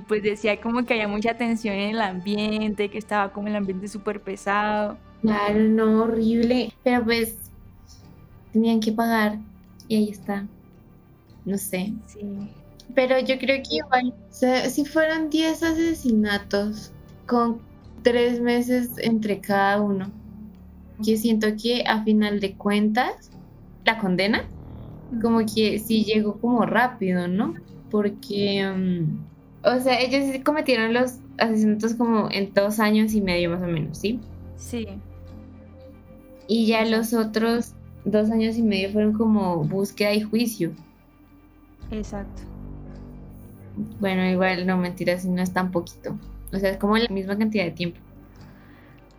pues 0.07 0.23
decía 0.23 0.59
como 0.61 0.85
que 0.85 0.93
había 0.93 1.07
mucha 1.07 1.37
tensión 1.37 1.75
en 1.75 1.95
el 1.95 2.01
ambiente, 2.01 2.89
que 2.89 2.97
estaba 2.97 3.31
como 3.31 3.47
el 3.47 3.55
ambiente 3.55 3.87
súper 3.87 4.21
pesado. 4.21 4.97
Claro, 5.21 5.59
no, 5.59 6.03
horrible. 6.03 6.71
Pero 6.83 7.03
pues 7.03 7.37
tenían 8.53 8.79
que 8.79 8.91
pagar 8.91 9.37
y 9.87 9.95
ahí 9.95 10.09
está. 10.09 10.45
No 11.45 11.57
sé. 11.57 11.93
Sí. 12.07 12.19
Pero 12.93 13.19
yo 13.19 13.37
creo 13.39 13.57
que 13.63 13.77
igual, 13.77 14.13
si 14.69 14.85
fueron 14.85 15.29
10 15.29 15.63
asesinatos 15.63 16.91
con 17.25 17.59
3 18.03 18.41
meses 18.41 18.91
entre 18.97 19.39
cada 19.39 19.81
uno, 19.81 20.11
yo 20.99 21.17
siento 21.17 21.47
que 21.61 21.83
a 21.87 22.03
final 22.03 22.39
de 22.39 22.53
cuentas, 22.55 23.31
la 23.85 23.97
condena, 23.97 24.43
como 25.21 25.39
que 25.39 25.79
sí 25.79 26.03
llegó 26.03 26.39
como 26.39 26.65
rápido, 26.65 27.27
¿no? 27.27 27.55
Porque, 27.89 28.63
mm, 28.63 29.30
o 29.63 29.79
sea, 29.79 29.99
ellos 29.99 30.23
cometieron 30.43 30.93
los 30.93 31.17
asesinatos 31.37 31.93
como 31.95 32.29
en 32.31 32.53
dos 32.53 32.79
años 32.79 33.13
y 33.13 33.21
medio 33.21 33.49
más 33.51 33.61
o 33.61 33.67
menos, 33.67 33.97
¿sí? 33.97 34.19
Sí. 34.55 34.87
Y 36.47 36.67
ya 36.67 36.85
los 36.85 37.13
otros 37.13 37.73
dos 38.05 38.29
años 38.31 38.57
y 38.57 38.63
medio 38.63 38.91
fueron 38.91 39.13
como 39.13 39.63
búsqueda 39.63 40.13
y 40.13 40.21
juicio. 40.21 40.71
Exacto. 41.91 42.43
Bueno, 43.99 44.25
igual 44.25 44.65
no 44.65 44.77
mentiras, 44.77 45.25
no 45.25 45.41
es 45.41 45.53
tan 45.53 45.71
poquito. 45.71 46.17
O 46.53 46.57
sea, 46.57 46.71
es 46.71 46.77
como 46.77 46.97
la 46.97 47.07
misma 47.09 47.37
cantidad 47.37 47.63
de 47.63 47.71
tiempo. 47.71 47.99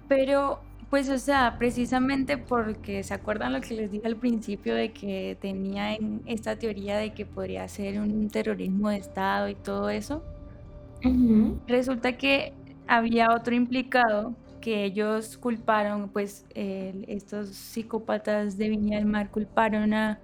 Pero, 0.08 0.60
pues, 0.92 1.08
o 1.08 1.18
sea, 1.18 1.56
precisamente 1.58 2.36
porque 2.36 3.02
se 3.02 3.14
acuerdan 3.14 3.54
lo 3.54 3.62
que 3.62 3.72
les 3.72 3.90
dije 3.90 4.06
al 4.06 4.16
principio 4.16 4.74
de 4.74 4.92
que 4.92 5.38
tenía 5.40 5.94
en 5.94 6.20
esta 6.26 6.56
teoría 6.58 6.98
de 6.98 7.14
que 7.14 7.24
podría 7.24 7.66
ser 7.66 7.98
un 7.98 8.28
terrorismo 8.28 8.90
de 8.90 8.98
Estado 8.98 9.48
y 9.48 9.54
todo 9.54 9.88
eso. 9.88 10.22
Resulta 11.66 12.18
que 12.18 12.52
había 12.86 13.32
otro 13.32 13.54
implicado 13.54 14.34
que 14.60 14.84
ellos 14.84 15.38
culparon, 15.38 16.10
pues 16.10 16.44
estos 16.54 17.48
psicópatas 17.48 18.58
de 18.58 18.68
Viña 18.68 18.98
del 18.98 19.06
Mar 19.06 19.30
culparon 19.30 19.94
a 19.94 20.20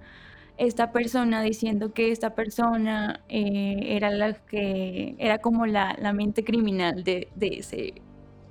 esta 0.59 0.91
persona 0.91 1.41
diciendo 1.41 1.93
que 1.95 2.11
esta 2.11 2.35
persona 2.35 3.21
eh, 3.27 3.95
era 3.97 4.11
la 4.11 4.33
que 4.35 5.15
era 5.17 5.39
como 5.39 5.65
la, 5.65 5.97
mente 6.13 6.43
criminal 6.43 7.03
de, 7.03 7.27
ese, 7.41 7.95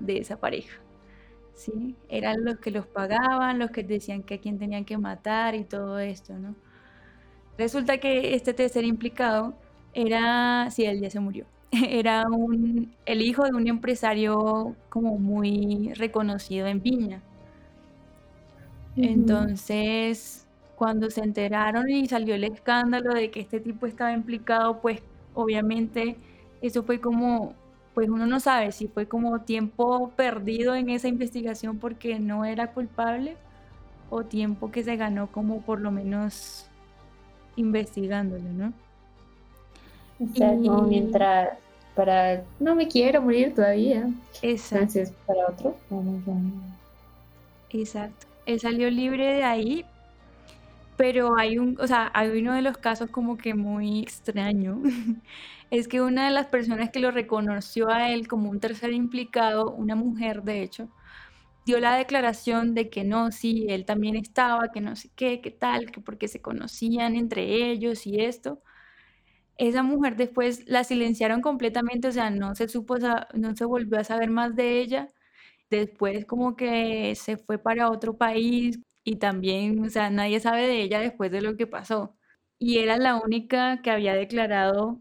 de 0.01 0.19
esa 0.19 0.37
pareja. 0.41 0.81
¿Sí? 1.59 1.97
Eran 2.09 2.45
los 2.45 2.59
que 2.59 2.71
los 2.71 2.87
pagaban, 2.87 3.59
los 3.59 3.71
que 3.71 3.83
decían 3.83 4.23
que 4.23 4.35
a 4.35 4.41
quién 4.41 4.59
tenían 4.59 4.85
que 4.85 4.99
matar 4.99 5.55
y 5.55 5.65
todo 5.65 5.99
esto, 5.99 6.39
¿no? 6.39 6.55
Resulta 7.59 7.99
que 7.99 8.35
este 8.35 8.55
tercer 8.55 8.85
implicado 8.85 9.55
era, 9.95 10.71
sí, 10.71 10.85
él 10.85 11.01
ya 11.01 11.11
se 11.11 11.21
murió, 11.21 11.47
era 11.73 12.25
un, 12.31 12.95
el 13.07 13.23
hijo 13.23 13.45
de 13.45 13.53
un 13.53 13.69
empresario 13.69 14.77
como 14.89 15.19
muy 15.19 15.93
reconocido 15.95 16.67
en 16.67 16.83
Viña. 16.83 17.23
Entonces, 18.97 20.47
cuando 20.77 21.11
se 21.11 21.21
enteraron 21.23 21.89
y 21.91 22.07
salió 22.09 22.35
el 22.35 22.45
escándalo 22.45 23.15
de 23.15 23.31
que 23.31 23.41
este 23.41 23.61
tipo 23.61 23.87
estaba 23.87 24.13
implicado, 24.13 24.81
pues 24.81 25.03
obviamente 25.35 26.17
eso 26.61 26.83
fue 26.83 27.01
como, 27.01 27.55
pues 27.99 28.11
uno 28.11 28.27
no 28.27 28.39
sabe 28.39 28.71
si 28.71 28.87
fue 28.87 29.09
como 29.09 29.41
tiempo 29.41 30.13
perdido 30.15 30.77
en 30.77 30.89
esa 30.89 31.09
investigación 31.09 31.79
porque 31.79 32.21
no 32.21 32.45
era 32.45 32.69
culpable 32.69 33.37
o 34.09 34.23
tiempo 34.23 34.71
que 34.71 34.85
se 34.85 34.95
ganó 34.95 35.27
como 35.33 35.63
por 35.63 35.81
lo 35.81 35.91
menos 35.91 36.67
investigándolo, 37.57 38.45
¿no? 38.53 38.73
O 40.21 40.33
sea, 40.33 40.51
como 40.51 40.83
mientras 40.83 41.59
para 41.97 42.45
no 42.61 42.77
me 42.77 42.87
quiero 42.87 43.21
morir 43.21 43.53
todavía. 43.53 44.09
Exacto. 44.43 44.77
Entonces, 44.77 45.13
para 45.27 45.49
otro. 45.49 45.77
Exacto. 47.71 48.29
Él 48.47 48.61
salió 48.61 48.89
libre 48.91 49.35
de 49.35 49.43
ahí, 49.43 49.85
pero 50.99 51.39
hay 51.39 51.59
un, 51.59 51.79
o 51.81 51.89
sea, 51.89 52.13
hay 52.15 52.31
uno 52.41 52.55
de 52.55 52.63
los 52.63 52.79
casos 52.79 53.11
como 53.11 53.39
que 53.39 53.55
muy 53.55 54.01
extraño. 54.01 54.83
es 55.71 55.89
que 55.89 56.03
una 56.03 56.27
de 56.27 56.33
las 56.33 56.49
personas 56.49 56.91
que 56.91 57.01
lo 57.01 57.13
reconoció 57.13 57.91
a 57.91 58.11
él 58.13 58.29
como 58.29 58.51
un 58.51 58.61
tercer 58.61 58.93
implicado, 58.93 59.71
una 59.73 59.97
mujer 59.97 60.43
de 60.45 60.63
hecho, 60.63 60.91
dio 61.67 61.81
la 61.81 61.97
declaración 61.97 62.75
de 62.75 62.91
que 62.91 63.05
no, 63.05 63.33
sí, 63.33 63.67
él 63.71 63.85
también 63.87 64.17
estaba, 64.17 64.71
que 64.73 64.81
no 64.83 64.97
sé 64.97 65.11
qué, 65.17 65.41
qué 65.43 65.51
tal, 65.53 65.91
que 65.93 66.01
porque 66.03 66.29
se 66.29 66.43
conocían 66.43 67.17
entre 67.17 67.71
ellos 67.73 68.07
y 68.07 68.21
esto. 68.23 68.63
Esa 69.59 69.83
mujer 69.83 70.17
después 70.17 70.65
la 70.69 70.85
silenciaron 70.85 71.41
completamente, 71.43 72.09
o 72.09 72.13
sea, 72.13 72.31
no 72.31 72.55
se 72.55 72.69
supo, 72.69 72.97
no 73.35 73.57
se 73.57 73.65
volvió 73.65 73.99
a 73.99 74.05
saber 74.05 74.31
más 74.31 74.55
de 74.57 74.81
ella. 74.81 75.09
Después 75.71 76.27
como 76.27 76.57
que 76.57 77.15
se 77.17 77.37
fue 77.39 77.59
para 77.59 77.91
otro 77.91 78.17
país, 78.17 78.79
y 79.09 79.17
también, 79.17 79.83
o 79.83 79.89
sea, 79.89 80.11
nadie 80.11 80.39
sabe 80.39 80.67
de 80.67 80.83
ella 80.83 81.01
después 81.01 81.33
de 81.33 81.41
lo 81.41 81.57
que 81.57 81.67
pasó. 81.67 82.15
Y 82.59 82.79
era 82.79 82.99
la 82.99 83.17
única 83.17 83.81
que 83.81 83.91
había 83.91 84.15
declarado 84.15 85.01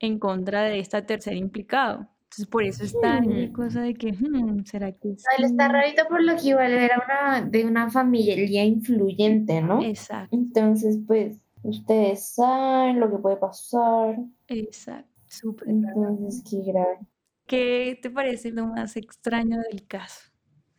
en 0.00 0.18
contra 0.18 0.64
de 0.64 0.80
esta 0.80 1.06
tercera 1.06 1.36
implicado. 1.36 2.08
Entonces, 2.24 2.46
por 2.48 2.64
eso 2.64 2.82
está 2.82 3.20
la 3.20 3.52
cosa 3.52 3.82
de 3.82 3.94
que, 3.94 4.12
hmm, 4.12 4.64
¿será 4.64 4.90
que 4.90 5.14
sí? 5.16 5.24
Él 5.38 5.44
está 5.44 5.68
rarito 5.68 6.02
por 6.08 6.24
lo 6.24 6.34
que 6.34 6.48
igual 6.48 6.72
era 6.72 7.00
una, 7.06 7.40
de 7.42 7.64
una 7.64 7.88
familia 7.88 8.64
influyente, 8.64 9.62
¿no? 9.62 9.80
Exacto. 9.80 10.34
Entonces, 10.34 10.98
pues, 11.06 11.38
ustedes 11.62 12.34
saben 12.34 12.98
lo 12.98 13.08
que 13.08 13.18
puede 13.18 13.36
pasar. 13.36 14.16
Exacto, 14.48 15.12
súper. 15.28 15.68
Entonces, 15.68 16.42
qué 16.50 16.72
grave. 16.72 16.98
¿Qué 17.46 17.96
te 18.02 18.10
parece 18.10 18.50
lo 18.50 18.66
más 18.66 18.96
extraño 18.96 19.60
del 19.70 19.86
caso? 19.86 20.32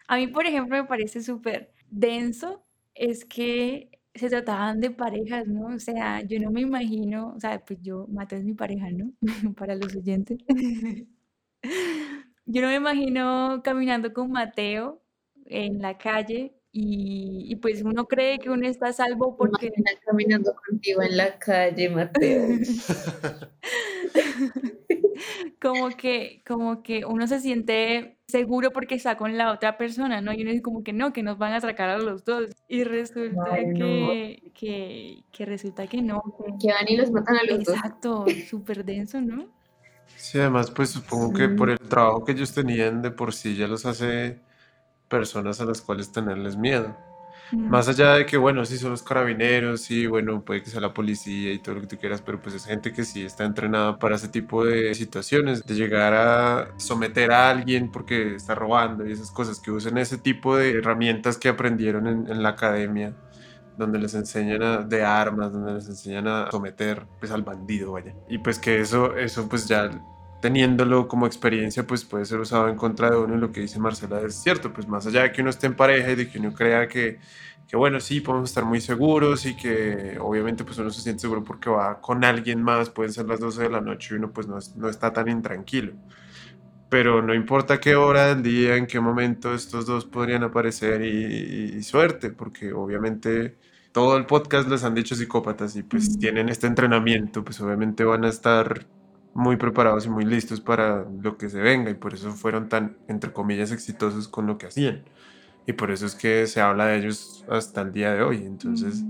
A 0.10 0.18
mí, 0.18 0.28
por 0.28 0.46
ejemplo, 0.46 0.76
me 0.76 0.84
parece 0.84 1.22
súper 1.22 1.77
denso 1.90 2.66
es 2.94 3.26
que 3.26 3.92
se 4.16 4.30
trataban 4.30 4.80
de 4.82 4.92
parejas, 4.92 5.48
¿no? 5.48 5.76
O 5.76 5.80
sea, 5.80 6.22
yo 6.22 6.40
no 6.40 6.52
me 6.52 6.62
imagino, 6.62 7.34
o 7.36 7.40
sea, 7.40 7.64
pues 7.64 7.80
yo, 7.82 8.08
Mateo 8.08 8.40
es 8.40 8.46
mi 8.46 8.54
pareja, 8.54 8.90
¿no? 8.92 9.14
Para 9.58 9.76
los 9.76 9.96
oyentes. 9.96 10.40
yo 12.46 12.62
no 12.62 12.68
me 12.68 12.76
imagino 12.76 13.62
caminando 13.64 14.14
con 14.14 14.32
Mateo 14.32 15.04
en 15.46 15.82
la 15.82 15.98
calle 15.98 16.54
y, 16.72 17.56
pues 17.56 17.82
uno 17.82 18.06
cree 18.06 18.38
que 18.38 18.52
uno 18.52 18.68
está 18.68 18.90
a 18.90 18.94
salvo 18.94 19.36
porque... 19.36 19.72
caminando 20.06 20.54
contigo 20.68 21.02
en 21.02 21.18
la 21.18 21.40
calle, 21.40 21.90
Mateo. 21.90 22.50
como 25.62 25.90
que, 25.90 26.42
como 26.46 26.84
que 26.84 27.06
uno 27.06 27.28
se 27.28 27.40
siente 27.40 28.18
seguro 28.28 28.72
porque 28.72 28.96
está 28.96 29.18
con 29.18 29.38
la 29.38 29.52
otra 29.52 29.78
persona, 29.78 30.22
¿no? 30.22 30.34
Y 30.34 30.42
uno 30.42 30.52
dice 30.52 30.62
como 30.62 30.84
que 30.84 30.94
no, 30.94 31.14
que 31.14 31.24
nos 31.24 31.38
van 31.38 31.54
a 31.54 31.58
atracar 31.58 31.90
a 31.90 31.98
los 31.98 32.26
dos. 32.26 32.46
Y 32.68 32.84
resulta 32.84 33.44
que, 33.56 34.52
que, 34.54 35.24
que, 35.32 35.46
resulta 35.46 35.88
que 35.88 36.02
no. 36.02 36.22
Que 36.62 36.72
van 36.72 36.88
y 36.88 36.98
los 36.98 37.12
matan 37.12 37.38
a 37.38 37.44
los 37.44 37.64
dos. 37.64 37.76
Exacto, 37.76 38.26
súper 38.50 38.84
denso, 38.86 39.22
¿no? 39.22 39.48
Sí, 40.16 40.40
además, 40.40 40.72
pues 40.72 40.90
supongo 40.90 41.34
que 41.34 41.50
por 41.50 41.70
el 41.70 41.80
trabajo 41.80 42.24
que 42.26 42.32
ellos 42.32 42.54
tenían 42.54 43.02
de 43.02 43.12
por 43.12 43.34
sí 43.34 43.56
ya 43.56 43.68
los 43.68 43.86
hace 43.86 44.40
personas 45.08 45.62
a 45.62 45.66
las 45.66 45.82
cuales 45.82 46.12
tenerles 46.12 46.58
miedo. 46.58 46.96
Más 47.52 47.88
allá 47.88 48.14
de 48.14 48.26
que, 48.26 48.36
bueno, 48.36 48.66
sí 48.66 48.78
son 48.78 48.92
los 48.92 49.04
carabineros, 49.04 49.82
sí, 49.82 50.06
bueno, 50.06 50.42
puede 50.44 50.64
que 50.64 50.70
sea 50.70 50.82
la 50.82 50.94
policía 50.94 51.54
y 51.54 51.60
todo 51.60 51.76
lo 51.76 51.82
que 51.82 51.88
tú 51.88 51.98
quieras, 51.98 52.22
pero 52.22 52.42
pues 52.42 52.56
es 52.56 52.66
gente 52.66 52.92
que 52.92 53.06
sí 53.06 53.24
está 53.24 53.46
entrenada 53.46 53.98
para 54.00 54.16
ese 54.16 54.28
tipo 54.28 54.66
de 54.66 54.94
situaciones, 54.96 55.66
de 55.66 55.76
llegar 55.76 56.14
a 56.14 56.78
someter 56.78 57.32
a 57.32 57.50
alguien 57.50 57.92
porque 57.92 58.36
está 58.36 58.54
robando 58.54 59.08
y 59.08 59.14
esas 59.14 59.32
cosas, 59.32 59.60
que 59.60 59.72
usen 59.72 59.98
ese 59.98 60.18
tipo 60.18 60.58
de 60.58 60.72
herramientas 60.78 61.38
que 61.38 61.50
aprendieron 61.50 62.08
en, 62.08 62.44
la 62.44 62.50
academia, 62.50 63.14
donde 63.78 64.00
les 64.00 64.14
enseñan 64.14 64.90
de 64.90 65.04
armas, 65.04 65.54
donde 65.54 65.74
les 65.74 65.88
enseñan 65.88 66.28
a 66.28 66.52
someter 66.52 67.06
pues 67.20 67.32
al 67.32 67.44
bandido, 67.44 67.94
vaya. 67.94 68.14
Y 68.28 68.40
pues 68.40 68.60
que 68.60 68.80
eso, 68.80 69.16
eso 69.16 69.48
pues 69.48 69.68
ya 69.68 69.90
teniéndolo 70.42 71.08
como 71.08 71.26
experiencia, 71.26 71.86
pues 71.88 72.06
puede 72.06 72.26
ser 72.26 72.40
usado 72.40 72.68
en 72.70 72.76
contra 72.76 73.10
de 73.10 73.18
uno 73.18 73.36
y 73.36 73.40
lo 73.40 73.52
que 73.52 73.62
dice 73.62 73.80
Marcela 73.80 74.22
es 74.22 74.36
cierto, 74.36 74.72
pues 74.74 74.88
más 74.88 75.08
allá 75.08 75.24
de 75.24 75.32
que 75.32 75.42
uno 75.42 75.50
esté 75.50 75.68
en 75.68 75.76
pareja 75.76 76.12
y 76.12 76.16
de 76.16 76.30
que 76.30 76.40
uno 76.40 76.54
crea 76.54 76.88
que, 76.88 77.20
que 77.68 77.76
bueno, 77.78 78.00
sí, 78.00 78.22
podemos 78.22 78.50
estar 78.50 78.66
muy 78.66 78.82
seguros 78.82 79.46
y 79.46 79.56
que 79.58 80.18
obviamente 80.20 80.64
pues 80.64 80.78
uno 80.78 80.90
se 80.92 81.02
siente 81.02 81.22
seguro 81.22 81.44
porque 81.44 81.70
va 81.70 82.00
con 82.02 82.24
alguien 82.24 82.62
más, 82.64 82.90
pueden 82.90 83.14
ser 83.14 83.26
las 83.28 83.40
12 83.40 83.64
de 83.64 83.70
la 83.70 83.82
noche 83.82 84.14
y 84.14 84.18
uno 84.18 84.32
pues 84.32 84.48
no, 84.48 84.60
no 84.76 84.90
está 84.90 85.12
tan 85.14 85.28
intranquilo. 85.30 85.94
Pero 86.90 87.22
no 87.22 87.34
importa 87.34 87.80
qué 87.80 87.96
hora 87.96 88.28
del 88.28 88.44
día, 88.44 88.78
en 88.78 88.88
qué 88.88 89.00
momento 89.02 89.54
estos 89.54 89.86
dos 89.86 90.06
podrían 90.06 90.44
aparecer 90.44 91.02
y, 91.02 91.76
y 91.78 91.84
suerte, 91.84 92.30
porque 92.30 92.72
obviamente 92.72 93.58
todo 93.92 94.16
el 94.18 94.26
podcast 94.26 94.70
les 94.70 94.84
han 94.86 94.96
dicho 94.96 95.16
psicópatas 95.16 95.76
y 95.76 95.84
pues 95.84 96.18
tienen 96.18 96.48
este 96.50 96.68
entrenamiento, 96.68 97.44
pues 97.44 97.60
obviamente 97.62 98.04
van 98.06 98.24
a 98.26 98.30
estar 98.30 98.88
muy 99.34 99.58
preparados 99.58 100.06
y 100.06 100.10
muy 100.10 100.26
listos 100.26 100.62
para 100.62 101.06
lo 101.22 101.38
que 101.38 101.50
se 101.50 101.60
venga 101.62 101.92
y 101.92 101.94
por 101.94 102.14
eso 102.14 102.32
fueron 102.32 102.70
tan, 102.70 102.98
entre 103.08 103.32
comillas, 103.32 103.72
exitosos 103.72 104.28
con 104.28 104.48
lo 104.48 104.58
que 104.58 104.68
hacían. 104.68 105.04
Y 105.68 105.74
por 105.74 105.92
eso 105.92 106.06
es 106.06 106.16
que 106.16 106.48
se 106.48 106.62
habla 106.62 106.86
de 106.88 106.98
ellos 106.98 107.46
hasta 107.50 107.82
el 107.82 107.92
día 107.92 108.14
de 108.14 108.22
hoy. 108.24 108.38
Entonces, 108.46 109.04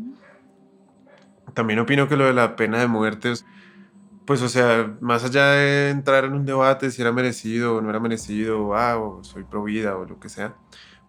también 1.53 1.80
opino 1.80 2.08
que 2.08 2.17
lo 2.17 2.25
de 2.25 2.34
la 2.34 2.56
pena 2.56 2.80
de 2.80 2.88
muerte, 2.88 3.34
pues 4.25 4.41
o 4.41 4.49
sea, 4.49 4.97
más 4.99 5.23
allá 5.23 5.51
de 5.51 5.89
entrar 5.89 6.25
en 6.25 6.34
un 6.34 6.45
debate 6.45 6.91
si 6.91 7.01
era 7.01 7.12
merecido 7.12 7.75
o 7.77 7.82
no 7.82 7.89
era 7.89 7.99
merecido, 7.99 8.67
o, 8.67 8.75
ah, 8.75 8.97
o 8.97 9.23
soy 9.23 9.43
pro 9.43 9.63
vida 9.63 9.95
o 9.97 10.06
lo 10.06 10.19
que 10.19 10.30
sea, 10.30 10.56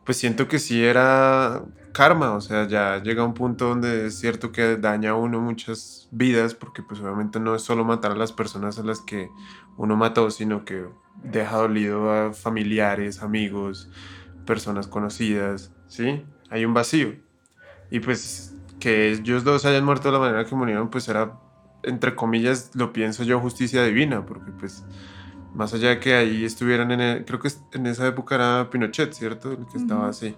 pues 0.09 0.17
siento 0.17 0.49
que 0.49 0.59
sí 0.59 0.83
era 0.83 1.67
karma, 1.93 2.33
o 2.33 2.41
sea, 2.41 2.67
ya 2.67 3.03
llega 3.03 3.27
un 3.27 3.35
punto 3.35 3.69
donde 3.69 4.07
es 4.07 4.19
cierto 4.19 4.53
que 4.53 4.79
daña 4.79 5.11
a 5.11 5.15
uno 5.15 5.39
muchas 5.39 6.09
vidas, 6.11 6.55
porque 6.55 6.83
pues 6.83 6.99
obviamente 7.01 7.39
no 7.41 7.55
es 7.55 7.61
solo 7.61 7.85
matar 7.85 8.13
a 8.13 8.15
las 8.15 8.33
personas 8.33 8.79
a 8.79 8.85
las 8.85 9.03
que 9.03 9.29
uno 9.77 9.97
mató, 9.97 10.31
sino 10.31 10.65
que 10.65 10.87
deja 11.23 11.59
dolido 11.59 12.11
a 12.11 12.33
familiares, 12.33 13.23
amigos, 13.23 13.91
personas 14.47 14.87
conocidas, 14.87 15.73
¿sí? 15.89 16.25
Hay 16.49 16.65
un 16.65 16.73
vacío. 16.73 17.15
Y 17.91 18.01
pues 18.01 18.57
que 18.81 19.11
ellos 19.11 19.45
dos 19.45 19.67
hayan 19.67 19.85
muerto 19.85 20.09
de 20.09 20.13
la 20.13 20.21
manera 20.21 20.47
que 20.47 20.55
murieron, 20.55 20.89
pues 20.89 21.07
era, 21.11 21.39
entre 21.83 22.15
comillas, 22.15 22.71
lo 22.73 22.95
pienso 22.95 23.25
yo, 23.25 23.41
justicia 23.41 23.85
divina, 23.85 24.25
porque 24.25 24.53
pues 24.53 24.87
más 25.59 25.75
allá 25.75 25.89
de 25.89 25.99
que 25.99 26.15
ahí 26.15 26.45
estuvieran 26.45 26.93
en 26.93 27.01
el, 27.01 27.25
creo 27.25 27.41
que 27.41 27.49
en 27.73 27.87
esa 27.89 28.07
época 28.07 28.37
era 28.37 28.71
Pinochet, 28.71 29.13
¿cierto? 29.13 29.51
El 29.51 29.67
que 29.67 29.77
estaba 29.77 30.09
así. 30.09 30.37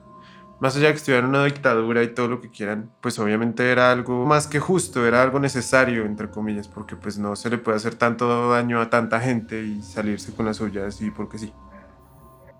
Más 0.61 0.74
allá 0.78 0.87
de 0.87 0.92
que 0.94 0.96
estuviera 0.96 1.22
en 1.22 1.28
una 1.28 1.44
dictadura 1.44 2.02
y 2.02 2.14
todo 2.14 2.26
lo 2.26 2.40
que 2.40 2.48
quieran, 2.48 2.90
pues 3.02 3.18
obviamente 3.18 3.70
era 3.70 3.92
algo 3.92 4.24
más 4.24 4.46
que 4.46 4.61
justo, 4.61 5.06
era 5.06 5.22
algo 5.22 5.38
necesario, 5.38 6.06
entre 6.06 6.30
comillas, 6.30 6.68
porque 6.68 6.96
pues 6.96 7.18
no 7.18 7.37
se 7.37 7.50
le 7.50 7.59
puede 7.59 7.76
hacer 7.76 7.96
tanto 7.96 8.48
daño 8.48 8.80
a 8.80 8.88
tanta 8.88 9.20
gente 9.20 9.62
y 9.62 9.83
salirse 9.83 10.33
con 10.33 10.46
las 10.46 10.56
suyas 10.56 10.85
así 10.94 11.11
porque 11.11 11.37
sí. 11.37 11.52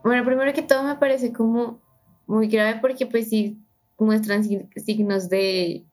Bueno, 0.05 0.23
primero 0.27 0.53
que 0.53 0.61
todo 0.61 0.83
me 0.83 0.97
parece 0.97 1.33
como 1.33 1.81
muy 2.27 2.49
grave 2.49 2.79
porque 2.83 3.07
pues 3.07 3.31
si 3.31 3.59
muestran 3.99 4.45
signos 4.45 5.31
de, 5.31 5.87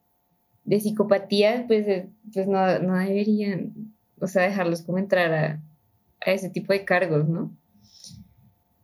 de 0.64 0.80
psicopatía, 0.80 1.64
pues, 1.66 1.88
eh, 1.88 2.10
pues 2.30 2.46
no, 2.46 2.78
no 2.80 2.94
deberían, 2.98 3.72
o 4.20 4.26
sea, 4.26 4.42
dejarlos 4.42 4.82
como 4.82 4.98
entrar 4.98 5.32
a, 5.32 5.62
a 6.24 6.32
ese 6.32 6.50
tipo 6.50 6.72
de 6.72 6.84
cargos, 6.84 7.28
¿no? 7.28 7.56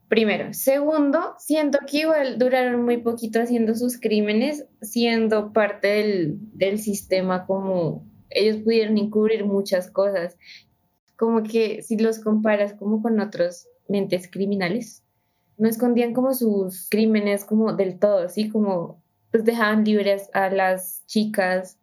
Primero. 0.07 0.53
Segundo, 0.53 1.35
siento 1.39 1.79
que 1.87 1.99
igual 1.99 2.37
duraron 2.37 2.83
muy 2.83 2.97
poquito 2.97 3.41
haciendo 3.41 3.73
sus 3.75 3.99
crímenes, 3.99 4.65
siendo 4.81 5.51
parte 5.51 5.87
del, 5.87 6.37
del 6.53 6.79
sistema, 6.79 7.45
como 7.45 8.05
ellos 8.29 8.57
pudieron 8.57 8.97
encubrir 8.97 9.45
muchas 9.45 9.89
cosas. 9.89 10.37
Como 11.17 11.43
que 11.43 11.81
si 11.81 11.97
los 11.97 12.19
comparas 12.19 12.73
como 12.73 13.01
con 13.01 13.19
otros 13.19 13.67
mentes 13.87 14.29
criminales, 14.29 15.03
no 15.57 15.67
escondían 15.67 16.13
como 16.13 16.33
sus 16.33 16.87
crímenes 16.89 17.45
como 17.45 17.73
del 17.73 17.97
todo, 17.97 18.29
¿sí? 18.29 18.49
Como 18.49 19.01
pues 19.31 19.43
dejaban 19.43 19.83
libres 19.83 20.29
a 20.33 20.49
las 20.49 21.05
chicas, 21.07 21.79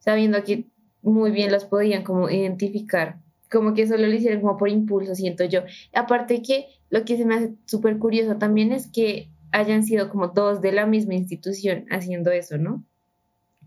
sabiendo 0.00 0.42
que 0.42 0.66
muy 1.02 1.30
bien 1.30 1.52
las 1.52 1.64
podían 1.64 2.02
como 2.02 2.28
identificar 2.28 3.20
como 3.50 3.74
que 3.74 3.86
solo 3.86 4.06
lo 4.06 4.14
hicieron 4.14 4.40
como 4.40 4.56
por 4.56 4.68
impulso, 4.68 5.14
siento 5.14 5.44
yo. 5.44 5.62
Aparte 5.92 6.42
que 6.42 6.66
lo 6.88 7.04
que 7.04 7.16
se 7.16 7.24
me 7.24 7.34
hace 7.34 7.54
súper 7.66 7.98
curioso 7.98 8.36
también 8.36 8.72
es 8.72 8.88
que 8.88 9.30
hayan 9.52 9.82
sido 9.82 10.08
como 10.08 10.28
dos 10.28 10.60
de 10.60 10.72
la 10.72 10.86
misma 10.86 11.14
institución 11.14 11.86
haciendo 11.90 12.30
eso, 12.30 12.58
¿no? 12.58 12.84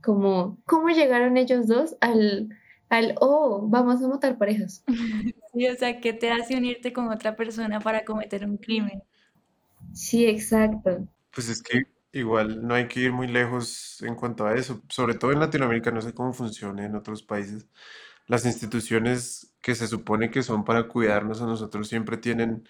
Como, 0.02 0.58
¿cómo 0.66 0.90
llegaron 0.90 1.38
ellos 1.38 1.68
dos 1.68 1.96
al, 2.02 2.50
al, 2.90 3.16
oh, 3.20 3.66
vamos 3.68 4.02
a 4.02 4.08
matar 4.08 4.38
parejas? 4.38 4.84
Sí, 5.54 5.68
o 5.68 5.76
sea, 5.76 6.00
¿qué 6.00 6.14
te 6.14 6.32
hace 6.32 6.58
unirte 6.58 6.94
con 6.94 7.10
otra 7.10 7.36
persona 7.36 7.80
para 7.80 8.04
cometer 8.06 8.44
un 8.44 8.58
crimen? 8.58 9.04
Sí, 9.94 10.26
exacto. 10.26 11.08
Pues 11.32 11.48
es 11.48 11.62
que 11.62 11.84
igual 12.12 12.66
no 12.66 12.74
hay 12.74 12.88
que 12.88 13.02
ir 13.02 13.12
muy 13.12 13.28
lejos 13.28 14.02
en 14.02 14.16
cuanto 14.16 14.48
a 14.48 14.56
eso, 14.56 14.82
sobre 14.90 15.14
todo 15.14 15.32
en 15.32 15.40
Latinoamérica, 15.40 15.92
no 15.92 16.02
sé 16.02 16.12
cómo 16.16 16.34
funciona 16.34 16.84
en 16.84 16.96
otros 16.96 17.22
países, 17.22 17.68
las 18.26 18.48
instituciones 18.48 19.53
que 19.64 19.76
se 19.76 19.88
supone 19.88 20.30
que 20.32 20.44
son 20.44 20.66
para 20.66 20.88
cuidarnos 20.90 21.42
a 21.42 21.48
nosotros 21.48 21.88
siempre 21.90 22.18
tienen 22.18 22.68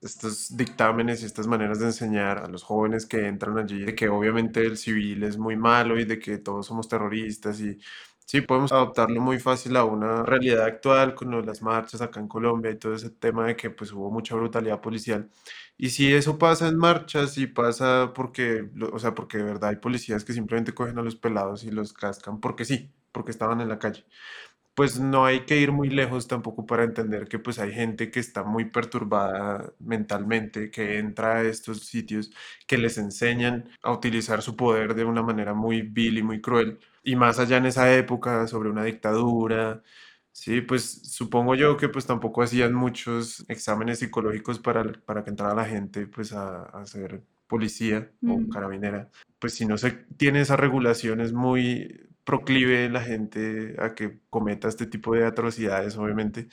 estos 0.00 0.56
dictámenes 0.56 1.22
y 1.22 1.26
estas 1.26 1.46
maneras 1.48 1.80
de 1.80 1.86
enseñar 1.86 2.38
a 2.38 2.48
los 2.48 2.62
jóvenes 2.62 3.06
que 3.06 3.26
entran 3.26 3.58
allí 3.58 3.80
de 3.84 3.94
que 3.94 4.08
obviamente 4.08 4.64
el 4.66 4.76
civil 4.78 5.24
es 5.24 5.38
muy 5.38 5.56
malo 5.56 5.98
y 5.98 6.04
de 6.04 6.18
que 6.18 6.38
todos 6.38 6.66
somos 6.66 6.88
terroristas 6.88 7.60
y 7.60 7.78
sí, 8.26 8.42
podemos 8.42 8.72
adoptarlo 8.72 9.20
muy 9.20 9.38
fácil 9.38 9.76
a 9.76 9.84
una 9.84 10.22
realidad 10.24 10.64
actual 10.66 11.14
con 11.14 11.44
las 11.46 11.62
marchas 11.62 12.02
acá 12.02 12.20
en 12.20 12.28
Colombia 12.28 12.70
y 12.72 12.78
todo 12.78 12.94
ese 12.94 13.10
tema 13.10 13.46
de 13.46 13.56
que 13.56 13.70
pues 13.70 13.92
hubo 13.92 14.10
mucha 14.10 14.34
brutalidad 14.36 14.80
policial. 14.80 15.30
Y 15.78 15.90
si 15.90 16.12
eso 16.14 16.38
pasa 16.38 16.68
en 16.68 16.76
marchas 16.78 17.38
y 17.38 17.46
pasa 17.46 18.12
porque, 18.14 18.68
o 18.92 18.98
sea, 18.98 19.14
porque 19.14 19.38
de 19.38 19.44
verdad 19.44 19.70
hay 19.70 19.76
policías 19.76 20.24
que 20.24 20.32
simplemente 20.32 20.74
cogen 20.74 20.98
a 20.98 21.02
los 21.02 21.16
pelados 21.16 21.64
y 21.64 21.70
los 21.70 21.92
cascan 21.92 22.40
porque 22.40 22.64
sí, 22.64 22.92
porque 23.12 23.30
estaban 23.30 23.60
en 23.60 23.68
la 23.68 23.78
calle 23.78 24.04
pues 24.76 25.00
no 25.00 25.24
hay 25.24 25.46
que 25.46 25.58
ir 25.58 25.72
muy 25.72 25.88
lejos 25.88 26.28
tampoco 26.28 26.66
para 26.66 26.84
entender 26.84 27.28
que 27.28 27.38
pues 27.38 27.58
hay 27.58 27.72
gente 27.72 28.10
que 28.10 28.20
está 28.20 28.44
muy 28.44 28.66
perturbada 28.66 29.72
mentalmente, 29.78 30.70
que 30.70 30.98
entra 30.98 31.36
a 31.36 31.42
estos 31.44 31.86
sitios, 31.86 32.30
que 32.66 32.76
les 32.76 32.98
enseñan 32.98 33.70
a 33.82 33.90
utilizar 33.92 34.42
su 34.42 34.54
poder 34.54 34.94
de 34.94 35.04
una 35.04 35.22
manera 35.22 35.54
muy 35.54 35.80
vil 35.80 36.18
y 36.18 36.22
muy 36.22 36.42
cruel. 36.42 36.78
Y 37.02 37.16
más 37.16 37.38
allá 37.38 37.56
en 37.56 37.66
esa 37.66 37.94
época, 37.94 38.46
sobre 38.48 38.68
una 38.68 38.84
dictadura, 38.84 39.82
sí, 40.32 40.60
pues 40.60 40.84
supongo 41.10 41.54
yo 41.54 41.78
que 41.78 41.88
pues 41.88 42.04
tampoco 42.06 42.42
hacían 42.42 42.74
muchos 42.74 43.46
exámenes 43.48 44.00
psicológicos 44.00 44.58
para, 44.58 44.84
para 44.92 45.24
que 45.24 45.30
entrara 45.30 45.54
la 45.54 45.64
gente 45.64 46.06
pues 46.06 46.34
a, 46.34 46.64
a 46.64 46.84
ser 46.86 47.22
policía 47.46 48.10
o 48.22 48.40
mm. 48.40 48.50
carabinera. 48.50 49.10
Pues 49.38 49.54
si 49.54 49.64
no 49.64 49.78
se 49.78 49.92
tiene 49.92 50.42
esas 50.42 50.60
regulaciones 50.60 51.32
muy 51.32 52.05
proclive 52.26 52.90
la 52.90 53.02
gente 53.02 53.76
a 53.80 53.94
que 53.94 54.20
cometa 54.30 54.68
este 54.68 54.86
tipo 54.86 55.14
de 55.14 55.26
atrocidades, 55.26 55.96
obviamente, 55.96 56.48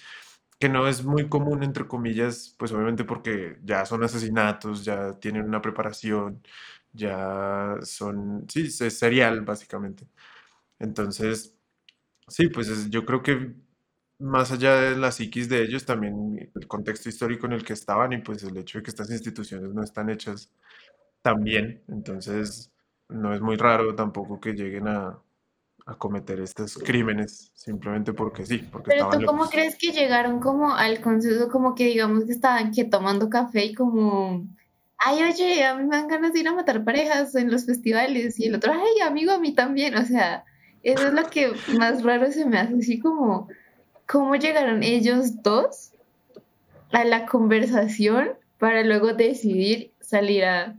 que 0.60 0.70
no 0.70 0.88
es 0.88 1.04
muy 1.06 1.30
común, 1.30 1.64
entre 1.64 1.88
comillas, 1.88 2.56
pues 2.60 2.72
obviamente 2.74 3.06
porque 3.06 3.58
ya 3.64 3.86
son 3.86 4.04
asesinatos, 4.04 4.86
ya 4.86 5.14
tienen 5.20 5.46
una 5.46 5.62
preparación, 5.62 6.44
ya 6.94 7.78
son, 7.84 8.46
sí, 8.50 8.64
es 8.68 9.00
serial, 9.00 9.42
básicamente. 9.42 10.08
Entonces, 10.80 11.58
sí, 12.28 12.50
pues 12.50 12.90
yo 12.92 13.06
creo 13.06 13.24
que 13.24 13.54
más 14.20 14.52
allá 14.52 14.76
de 14.76 14.98
la 14.98 15.12
psiquis 15.12 15.50
de 15.50 15.64
ellos, 15.64 15.86
también 15.86 16.52
el 16.56 16.68
contexto 16.68 17.10
histórico 17.10 17.46
en 17.48 17.54
el 17.54 17.66
que 17.66 17.74
estaban 17.74 18.14
y 18.14 18.20
pues 18.20 18.44
el 18.44 18.58
hecho 18.58 18.80
de 18.80 18.84
que 18.84 18.92
estas 18.92 19.12
instituciones 19.12 19.74
no 19.74 19.84
están 19.84 20.10
hechas 20.10 20.52
tan 21.22 21.44
bien, 21.44 21.84
entonces 21.90 22.72
no 23.10 23.34
es 23.34 23.42
muy 23.42 23.58
raro 23.58 23.96
tampoco 23.96 24.40
que 24.42 24.54
lleguen 24.54 24.88
a, 24.88 25.20
a 25.86 25.96
cometer 25.96 26.40
estos 26.40 26.78
crímenes 26.78 27.52
simplemente 27.54 28.14
porque 28.14 28.46
sí, 28.46 28.60
porque 28.72 28.92
Pero 28.92 29.10
tú 29.10 29.26
cómo 29.26 29.48
crees 29.50 29.76
que 29.78 29.92
llegaron 29.92 30.40
como 30.40 30.74
al 30.74 31.02
consenso, 31.02 31.50
como 31.50 31.76
que 31.76 31.88
digamos 31.88 32.24
que 32.26 32.32
estaban 32.32 32.72
que 32.72 32.86
tomando 32.86 33.30
café 33.30 33.66
y 33.66 33.74
como, 33.74 34.48
ay, 34.98 35.24
oye, 35.24 35.66
a 35.66 35.76
mí 35.76 35.84
me 35.84 35.98
dan 35.98 36.08
ganas 36.08 36.34
de 36.34 36.40
ir 36.40 36.48
a 36.48 36.54
matar 36.54 36.86
parejas 36.86 37.36
en 37.36 37.52
los 37.52 37.66
festivales 37.66 38.40
y 38.40 38.46
el 38.46 38.56
otro, 38.56 38.72
ay, 38.72 39.02
amigo, 39.06 39.34
a 39.34 39.40
mí 39.40 39.54
también, 39.54 39.98
o 39.98 40.06
sea, 40.06 40.46
eso 40.84 41.08
es 41.08 41.14
lo 41.14 41.30
que 41.30 41.52
más 41.78 42.04
raro 42.04 42.32
se 42.32 42.46
me 42.46 42.60
hace, 42.60 42.76
así 42.76 43.00
como, 43.00 43.50
¿cómo 44.08 44.36
llegaron 44.36 44.84
ellos 44.84 45.42
dos 45.44 45.92
a 46.94 47.04
la 47.04 47.26
conversación 47.26 48.30
para 48.58 48.84
luego 48.84 49.14
decidir 49.14 49.92
salir 50.00 50.46
a 50.46 50.78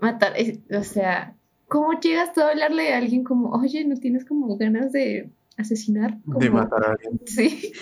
matar? 0.00 0.34
O 0.76 0.84
sea, 0.84 1.34
¿Cómo 1.68 1.98
llegas 2.00 2.32
tú 2.32 2.40
a 2.40 2.50
hablarle 2.50 2.92
a 2.92 2.98
alguien 2.98 3.24
como, 3.24 3.50
oye, 3.50 3.84
no 3.84 3.96
tienes 3.96 4.24
como 4.24 4.56
ganas 4.56 4.92
de 4.92 5.30
asesinar? 5.56 6.18
de 6.24 6.50
matar 6.50 6.84
a 6.84 6.90
alguien. 6.92 7.20
Sí. 7.26 7.72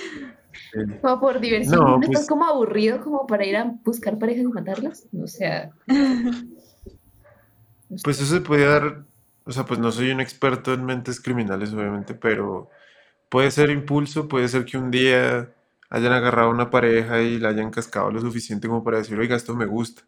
Como 1.01 1.19
por 1.19 1.41
diversión. 1.41 1.81
No, 1.81 1.95
estás 1.97 2.11
pues 2.11 2.29
como 2.29 2.45
aburrido 2.45 3.01
como 3.01 3.27
para 3.27 3.47
ir 3.47 3.57
a 3.57 3.75
buscar 3.85 4.19
parejas 4.19 4.45
y 4.45 4.49
matarlas? 4.49 5.09
O 5.19 5.27
sea. 5.27 5.71
Pues 8.05 8.21
eso 8.21 8.35
se 8.35 8.41
puede 8.43 8.67
dar. 8.67 9.05
O 9.45 9.53
sea, 9.53 9.65
pues 9.65 9.81
no 9.81 9.91
soy 9.91 10.11
un 10.11 10.21
experto 10.21 10.73
en 10.75 10.85
mentes 10.85 11.21
criminales, 11.21 11.73
obviamente, 11.73 12.15
pero 12.15 12.71
puede 13.29 13.51
ser 13.51 13.71
impulso, 13.71 14.29
puede 14.29 14.49
ser 14.49 14.65
que 14.65 14.79
un 14.79 14.91
día 14.91 15.51
hayan 15.91 16.13
agarrado 16.13 16.49
a 16.49 16.53
una 16.53 16.71
pareja 16.71 17.21
y 17.23 17.39
la 17.39 17.49
hayan 17.49 17.71
cascado 17.71 18.11
lo 18.11 18.21
suficiente 18.21 18.69
como 18.69 18.85
para 18.85 18.99
decir, 18.99 19.19
oiga, 19.19 19.37
esto 19.37 19.55
me 19.55 19.67
gusta. 19.67 20.03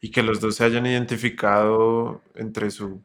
Y 0.00 0.10
que 0.10 0.22
los 0.22 0.40
dos 0.40 0.56
se 0.56 0.64
hayan 0.64 0.86
identificado 0.86 2.22
entre 2.34 2.70
su 2.70 3.02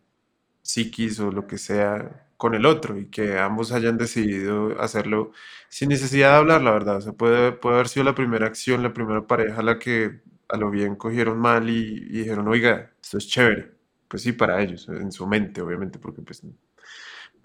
psiquis 0.61 1.19
o 1.19 1.31
lo 1.31 1.47
que 1.47 1.57
sea 1.57 2.27
con 2.37 2.55
el 2.55 2.65
otro 2.65 2.97
y 2.99 3.07
que 3.07 3.39
ambos 3.39 3.71
hayan 3.71 3.97
decidido 3.97 4.79
hacerlo 4.81 5.31
sin 5.69 5.89
necesidad 5.89 6.31
de 6.31 6.37
hablar, 6.37 6.61
la 6.61 6.71
verdad. 6.71 6.97
O 6.97 7.01
sea, 7.01 7.13
puede, 7.13 7.51
puede 7.53 7.75
haber 7.75 7.89
sido 7.89 8.03
la 8.05 8.15
primera 8.15 8.47
acción, 8.47 8.83
la 8.83 8.93
primera 8.93 9.27
pareja 9.27 9.61
la 9.61 9.79
que 9.79 10.21
a 10.49 10.57
lo 10.57 10.69
bien 10.71 10.95
cogieron 10.95 11.39
mal 11.39 11.69
y, 11.69 11.73
y 12.09 12.19
dijeron, 12.19 12.47
oiga, 12.47 12.91
esto 13.01 13.17
es 13.17 13.27
chévere. 13.27 13.73
Pues 14.07 14.23
sí, 14.23 14.33
para 14.33 14.61
ellos, 14.61 14.87
en 14.89 15.11
su 15.11 15.27
mente, 15.27 15.61
obviamente, 15.61 15.99
porque 15.99 16.21
pues 16.21 16.43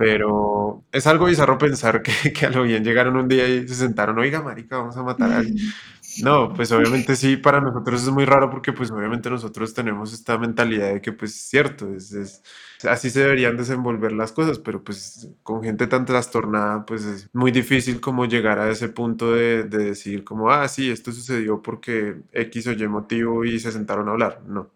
pero 0.01 0.83
es 0.93 1.07
algo 1.07 1.27
bizarro 1.27 1.59
pensar 1.59 2.03
que, 2.03 2.33
que, 2.33 2.47
a 2.47 2.51
lo 2.51 2.63
bien 2.63 2.83
llegaron 2.83 3.17
un 3.19 3.29
día 3.29 3.47
y 3.47 3.69
se 3.69 3.75
sentaron, 3.75 4.19
oiga, 4.19 4.41
marica, 4.43 4.79
vamos 4.79 4.97
a 4.97 5.03
matar 5.03 5.31
a 5.31 5.39
alguien. 5.39 5.59
No, 6.23 6.53
pues 6.53 6.71
obviamente 6.73 7.17
sí, 7.17 7.37
para 7.39 7.61
nosotros 7.61 8.03
es 8.03 8.11
muy 8.11 8.27
raro 8.27 8.51
porque 8.51 8.73
pues 8.75 8.91
obviamente 8.91 9.31
nosotros 9.31 9.73
tenemos 9.73 10.13
esta 10.13 10.37
mentalidad 10.37 10.93
de 10.93 11.01
que 11.01 11.13
pues 11.13 11.35
cierto, 11.49 11.95
es, 11.95 12.13
es, 12.13 12.43
así 12.85 13.09
se 13.09 13.21
deberían 13.21 13.57
desenvolver 13.57 14.13
las 14.13 14.33
cosas, 14.33 14.59
pero 14.59 14.85
pues 14.85 15.31
con 15.43 15.63
gente 15.63 15.87
tan 15.87 16.05
trastornada 16.05 16.85
pues 16.85 17.05
es 17.05 17.31
muy 17.33 17.53
difícil 17.53 18.01
como 18.01 18.27
llegar 18.27 18.59
a 18.59 18.71
ese 18.71 18.89
punto 18.91 19.33
de, 19.33 19.65
de 19.65 19.79
decir 19.79 20.23
como, 20.25 20.51
ah, 20.51 20.69
sí, 20.69 20.91
esto 20.91 21.11
sucedió 21.13 21.63
porque 21.63 22.17
X 22.33 22.67
o 22.67 22.73
Y 22.73 22.89
motivo 22.89 23.45
y 23.45 23.59
se 23.59 23.73
sentaron 23.73 24.09
a 24.09 24.13
hablar. 24.13 24.43
No, 24.47 24.71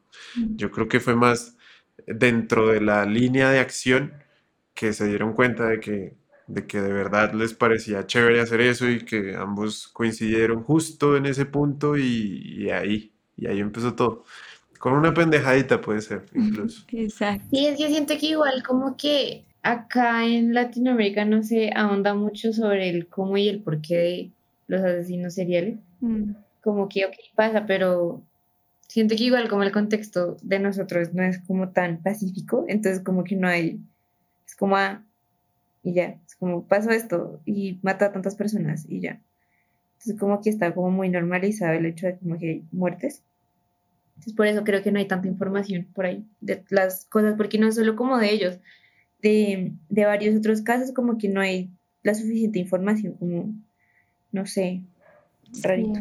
yo 0.57 0.71
creo 0.71 0.89
que 0.89 1.01
fue 1.01 1.15
más 1.15 1.57
dentro 2.07 2.69
de 2.69 2.81
la 2.81 3.05
línea 3.05 3.51
de 3.51 3.61
acción 3.61 4.15
que 4.75 4.93
se 4.93 5.07
dieron 5.07 5.35
cuenta 5.35 5.67
de 5.69 5.81
que, 5.81 6.17
de 6.47 6.67
que 6.67 6.81
de 6.81 6.93
verdad 6.93 7.33
les 7.33 7.55
parecía 7.55 8.07
chévere 8.07 8.41
hacer 8.41 8.61
eso 8.61 8.89
y 8.89 9.05
que 9.05 9.35
ambos 9.35 9.89
coincidieron 9.89 10.63
justo 10.63 11.17
en 11.17 11.27
ese 11.27 11.47
punto 11.47 11.97
y, 11.97 12.71
ahí, 12.71 13.13
y 13.37 13.47
ahí 13.47 13.61
empezó 13.61 13.95
todo. 13.95 14.25
Con 14.79 14.93
una 14.95 15.15
pendejadita 15.15 15.81
puede 15.81 16.01
ser, 16.03 16.25
incluso. 16.35 16.85
Exacto. 16.93 17.47
Sí, 17.51 17.67
es 17.67 17.79
que 17.79 17.89
siento 17.89 18.15
que 18.19 18.27
igual 18.27 18.63
como 18.63 18.97
que 18.97 19.45
acá 19.63 20.27
en 20.27 20.53
Latinoamérica 20.53 21.25
no 21.25 21.43
se 21.43 21.71
ahonda 21.75 22.15
mucho 22.15 22.53
sobre 22.53 22.91
el 22.91 23.09
cómo 23.09 23.39
y 23.39 23.49
el 23.49 23.63
por 23.63 23.81
qué 23.81 23.97
de 23.97 24.31
los 24.67 24.83
asesinos 24.83 25.35
seriales. 25.35 25.79
Mm. 26.01 26.33
Como 26.63 26.89
que, 26.89 27.07
ok, 27.07 27.15
pasa, 27.35 27.67
pero 27.67 28.23
siento 28.89 29.17
que 29.17 29.25
igual 29.25 29.49
como 29.49 29.63
el 29.63 29.73
contexto 29.73 30.37
de 30.43 30.59
nosotros 30.59 31.15
no 31.15 31.23
es 31.23 31.39
como 31.47 31.71
tan 31.71 32.03
pacífico, 32.03 32.65
entonces 32.69 33.03
como 33.03 33.25
que 33.25 33.37
no 33.37 33.49
hay 33.49 33.81
es 34.47 34.57
como, 34.57 34.77
ah, 34.77 35.03
y 35.85 35.93
ya, 35.93 36.19
es 36.27 36.35
como, 36.35 36.67
pasó 36.67 36.91
esto 36.91 37.41
y 37.45 37.79
mata 37.83 38.07
a 38.07 38.13
tantas 38.13 38.35
personas 38.35 38.87
y 38.89 39.01
ya. 39.01 39.21
Entonces 39.93 40.19
como 40.19 40.41
que 40.41 40.51
está 40.51 40.75
como 40.75 40.91
muy 40.91 41.11
normalizado 41.11 41.75
el 41.75 41.87
hecho 41.87 42.07
de 42.07 42.17
como 42.19 42.39
que 42.39 42.49
hay 42.49 42.65
muertes. 42.73 43.23
Entonces 44.15 44.33
por 44.33 44.47
eso 44.47 44.65
creo 44.65 44.83
que 44.83 44.91
no 44.91 44.99
hay 44.99 45.07
tanta 45.07 45.29
información 45.29 45.87
por 45.95 46.07
ahí 46.07 46.25
de 46.41 46.65
las 46.71 47.05
cosas, 47.05 47.35
porque 47.37 47.59
no 47.59 47.69
es 47.69 47.75
solo 47.75 47.97
como 47.97 48.19
de 48.19 48.33
ellos, 48.33 48.59
de, 49.21 49.73
de 49.91 50.05
varios 50.07 50.37
otros 50.37 50.63
casos 50.63 50.93
como 50.93 51.19
que 51.19 51.29
no 51.29 51.41
hay 51.41 51.71
la 52.03 52.15
suficiente 52.15 52.59
información, 52.59 53.15
como, 53.15 53.55
no 54.33 54.47
sé, 54.47 54.83
rarito. 55.63 56.01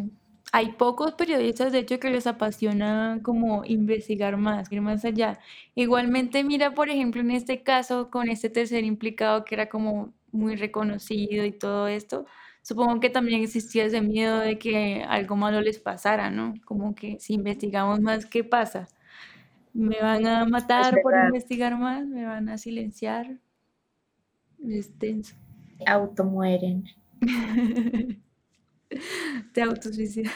Hay 0.55 0.73
pocos 0.73 1.13
periodistas, 1.13 1.71
de 1.71 1.79
hecho, 1.79 1.99
que 1.99 2.11
les 2.11 2.27
apasiona 2.27 3.19
como 3.23 3.65
investigar 3.65 4.37
más, 4.37 4.71
ir 4.71 4.81
más 4.81 5.03
allá. 5.03 5.39
Igualmente, 5.73 6.43
mira, 6.43 6.75
por 6.75 6.89
ejemplo, 6.89 7.21
en 7.21 7.31
este 7.31 7.63
caso, 7.63 8.11
con 8.11 8.29
este 8.29 8.51
tercer 8.51 8.83
implicado 8.83 9.45
que 9.45 9.55
era 9.55 9.67
como 9.67 10.13
muy 10.31 10.55
reconocido 10.55 11.43
y 11.43 11.51
todo 11.53 11.87
esto, 11.87 12.27
supongo 12.61 12.99
que 12.99 13.09
también 13.09 13.41
existía 13.41 13.85
ese 13.85 14.01
miedo 14.01 14.37
de 14.41 14.59
que 14.59 15.03
algo 15.09 15.35
malo 15.35 15.59
les 15.59 15.79
pasara, 15.79 16.29
¿no? 16.29 16.53
Como 16.65 16.93
que 16.93 17.19
si 17.19 17.33
investigamos 17.33 17.99
más, 17.99 18.27
¿qué 18.27 18.43
pasa? 18.43 18.87
¿Me 19.73 19.99
van 20.01 20.27
a 20.27 20.45
matar 20.45 21.01
por 21.01 21.15
investigar 21.15 21.79
más? 21.79 22.05
¿Me 22.05 22.25
van 22.25 22.49
a 22.49 22.59
silenciar? 22.59 23.39
Es 24.59 24.91
tenso. 24.99 25.35
Automueren. 25.87 26.85
Te 29.53 29.61
autosuicidas. 29.61 30.33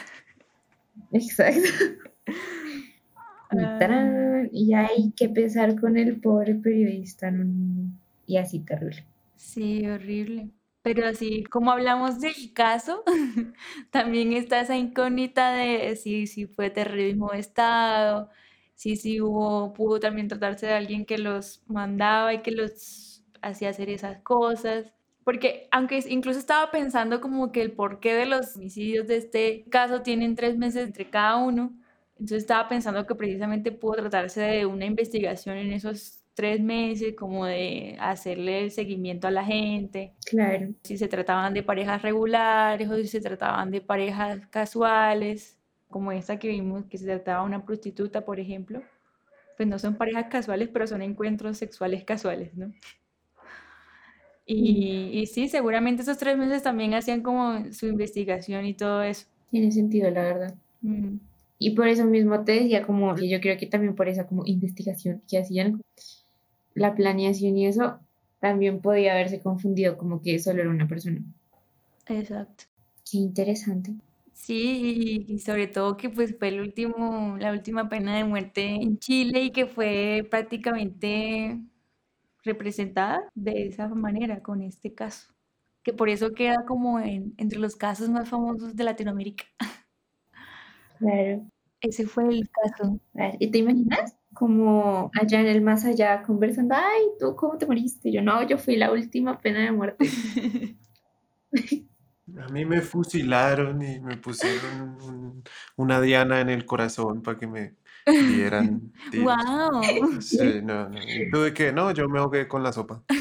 Exacto. 1.12 1.68
Ah. 3.50 4.42
Y 4.52 4.74
hay 4.74 5.12
que 5.16 5.28
pensar 5.28 5.80
con 5.80 5.96
el 5.96 6.20
pobre 6.20 6.54
periodista. 6.54 7.32
Y 8.26 8.36
así 8.36 8.60
terrible. 8.60 9.04
Sí, 9.36 9.86
horrible. 9.86 10.50
Pero 10.82 11.06
así 11.06 11.44
como 11.44 11.70
hablamos 11.70 12.20
del 12.20 12.52
caso, 12.54 13.02
también 13.90 14.32
está 14.32 14.60
esa 14.60 14.76
incógnita 14.76 15.52
de 15.52 15.96
si, 15.96 16.26
si 16.26 16.46
fue 16.46 16.70
terrorismo 16.70 17.30
de 17.32 17.38
Estado, 17.38 18.30
si, 18.74 18.96
si 18.96 19.20
hubo, 19.20 19.72
pudo 19.72 19.98
también 20.00 20.28
tratarse 20.28 20.66
de 20.66 20.74
alguien 20.74 21.04
que 21.04 21.18
los 21.18 21.62
mandaba 21.66 22.34
y 22.34 22.42
que 22.42 22.52
los 22.52 23.24
hacía 23.42 23.70
hacer 23.70 23.90
esas 23.90 24.18
cosas 24.22 24.92
porque 25.28 25.68
aunque 25.70 26.02
incluso 26.08 26.38
estaba 26.38 26.70
pensando 26.70 27.20
como 27.20 27.52
que 27.52 27.60
el 27.60 27.72
porqué 27.72 28.14
de 28.14 28.24
los 28.24 28.56
homicidios 28.56 29.06
de 29.06 29.18
este 29.18 29.64
caso 29.68 30.00
tienen 30.00 30.34
tres 30.34 30.56
meses 30.56 30.86
entre 30.86 31.10
cada 31.10 31.36
uno, 31.36 31.70
entonces 32.12 32.38
estaba 32.38 32.66
pensando 32.66 33.06
que 33.06 33.14
precisamente 33.14 33.70
pudo 33.70 33.96
tratarse 33.96 34.40
de 34.40 34.64
una 34.64 34.86
investigación 34.86 35.58
en 35.58 35.72
esos 35.72 36.20
tres 36.32 36.62
meses, 36.62 37.14
como 37.14 37.44
de 37.44 37.98
hacerle 38.00 38.62
el 38.62 38.70
seguimiento 38.70 39.28
a 39.28 39.30
la 39.30 39.44
gente. 39.44 40.14
Claro. 40.24 40.68
Si 40.82 40.96
se 40.96 41.08
trataban 41.08 41.52
de 41.52 41.62
parejas 41.62 42.00
regulares 42.00 42.88
o 42.88 42.96
si 42.96 43.06
se 43.06 43.20
trataban 43.20 43.70
de 43.70 43.82
parejas 43.82 44.40
casuales, 44.48 45.58
como 45.90 46.10
esta 46.10 46.38
que 46.38 46.48
vimos, 46.48 46.86
que 46.86 46.96
se 46.96 47.04
trataba 47.04 47.42
de 47.42 47.48
una 47.48 47.66
prostituta, 47.66 48.24
por 48.24 48.40
ejemplo. 48.40 48.82
Pues 49.58 49.68
no 49.68 49.78
son 49.78 49.96
parejas 49.96 50.28
casuales, 50.30 50.70
pero 50.72 50.86
son 50.86 51.02
encuentros 51.02 51.58
sexuales 51.58 52.02
casuales, 52.04 52.54
¿no? 52.54 52.72
Y, 54.50 55.26
sí, 55.26 55.48
seguramente 55.48 56.02
esos 56.02 56.16
tres 56.16 56.38
meses 56.38 56.62
también 56.62 56.94
hacían 56.94 57.22
como 57.22 57.70
su 57.70 57.86
investigación 57.86 58.64
y 58.64 58.72
todo 58.72 59.02
eso. 59.02 59.26
Tiene 59.50 59.70
sentido, 59.70 60.10
la 60.10 60.22
verdad. 60.22 60.54
Mm. 60.80 61.18
Y 61.58 61.70
por 61.72 61.86
eso 61.86 62.06
mismo 62.06 62.44
te 62.44 62.52
decía 62.52 62.86
como, 62.86 63.18
y 63.18 63.28
yo 63.28 63.40
creo 63.40 63.58
que 63.58 63.66
también 63.66 63.94
por 63.94 64.08
esa 64.08 64.26
como 64.26 64.46
investigación 64.46 65.20
que 65.28 65.38
hacían, 65.38 65.82
la 66.74 66.94
planeación 66.94 67.58
y 67.58 67.66
eso, 67.66 67.98
también 68.40 68.80
podía 68.80 69.12
haberse 69.12 69.40
confundido 69.40 69.98
como 69.98 70.22
que 70.22 70.38
solo 70.38 70.62
era 70.62 70.70
una 70.70 70.88
persona. 70.88 71.20
Exacto. 72.06 72.64
Qué 73.10 73.18
interesante. 73.18 73.92
Sí, 74.32 75.26
y 75.28 75.40
sobre 75.40 75.66
todo 75.66 75.98
que 75.98 76.08
pues 76.08 76.36
fue 76.38 76.48
el 76.48 76.60
último, 76.60 77.36
la 77.38 77.52
última 77.52 77.90
pena 77.90 78.16
de 78.16 78.24
muerte 78.24 78.76
en 78.76 78.98
Chile 78.98 79.42
y 79.42 79.50
que 79.50 79.66
fue 79.66 80.26
prácticamente 80.30 81.58
representada 82.48 83.22
de 83.34 83.68
esa 83.68 83.88
manera 83.88 84.42
con 84.42 84.62
este 84.62 84.94
caso, 84.94 85.32
que 85.82 85.92
por 85.92 86.08
eso 86.08 86.32
queda 86.32 86.64
como 86.66 86.98
en, 86.98 87.34
entre 87.36 87.58
los 87.58 87.76
casos 87.76 88.08
más 88.08 88.28
famosos 88.28 88.74
de 88.74 88.84
Latinoamérica. 88.84 89.44
Claro. 90.98 91.46
Ese 91.80 92.06
fue 92.06 92.28
el 92.28 92.48
caso. 92.50 92.98
¿Y 93.38 93.50
te 93.50 93.58
imaginas? 93.58 94.16
Como 94.34 95.10
allá 95.20 95.40
en 95.40 95.46
el 95.46 95.62
más 95.62 95.84
allá 95.84 96.22
conversando, 96.22 96.74
ay, 96.74 97.02
¿tú 97.18 97.36
cómo 97.36 97.56
te 97.56 97.66
moriste? 97.66 98.12
Yo 98.12 98.20
no, 98.20 98.46
yo 98.46 98.58
fui 98.58 98.76
la 98.76 98.90
última 98.92 99.38
pena 99.38 99.60
de 99.60 99.72
muerte. 99.72 100.04
A 102.36 102.48
mí 102.52 102.64
me 102.66 102.82
fusilaron 102.82 103.80
y 103.82 104.00
me 104.00 104.16
pusieron 104.18 105.42
una 105.76 106.00
diana 106.00 106.40
en 106.40 106.50
el 106.50 106.66
corazón 106.66 107.22
para 107.22 107.38
que 107.38 107.46
me 107.46 107.76
eran 108.08 108.92
¡Wow! 109.12 110.20
Sí, 110.20 110.60
no, 110.62 110.88
no. 110.88 110.98
¿Y 111.00 111.30
tú 111.30 111.42
de 111.42 111.52
qué? 111.54 111.72
No, 111.72 111.90
yo 111.92 112.08
me 112.08 112.18
ahogué 112.18 112.48
con 112.48 112.62
la 112.62 112.72
sopa. 112.72 113.02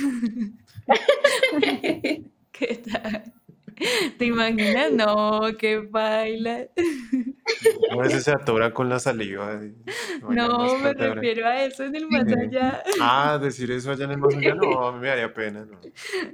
¿Qué 2.52 2.84
tal? 2.92 3.34
¿Te 4.18 4.26
imaginas? 4.26 4.92
No, 4.92 5.42
qué 5.58 5.78
baila. 5.78 6.68
A 7.92 7.96
veces 7.98 8.24
se 8.24 8.32
atora 8.32 8.74
con 8.74 8.90
la 8.90 9.00
saliva. 9.00 9.62
no, 10.30 10.78
me 10.80 10.94
refiero 10.94 11.46
a 11.46 11.64
eso 11.64 11.84
en 11.84 11.96
el 11.96 12.08
más 12.08 12.26
allá. 12.28 12.84
Ah, 13.00 13.38
decir 13.42 13.72
eso 13.72 13.92
allá 13.92 14.06
en 14.06 14.12
el 14.12 14.18
más 14.18 14.36
allá, 14.36 14.56
no, 14.56 14.88
a 14.88 14.94
mí 14.94 15.00
me 15.00 15.10
haría 15.10 15.34
pena, 15.34 15.66
¿no? 15.66 15.80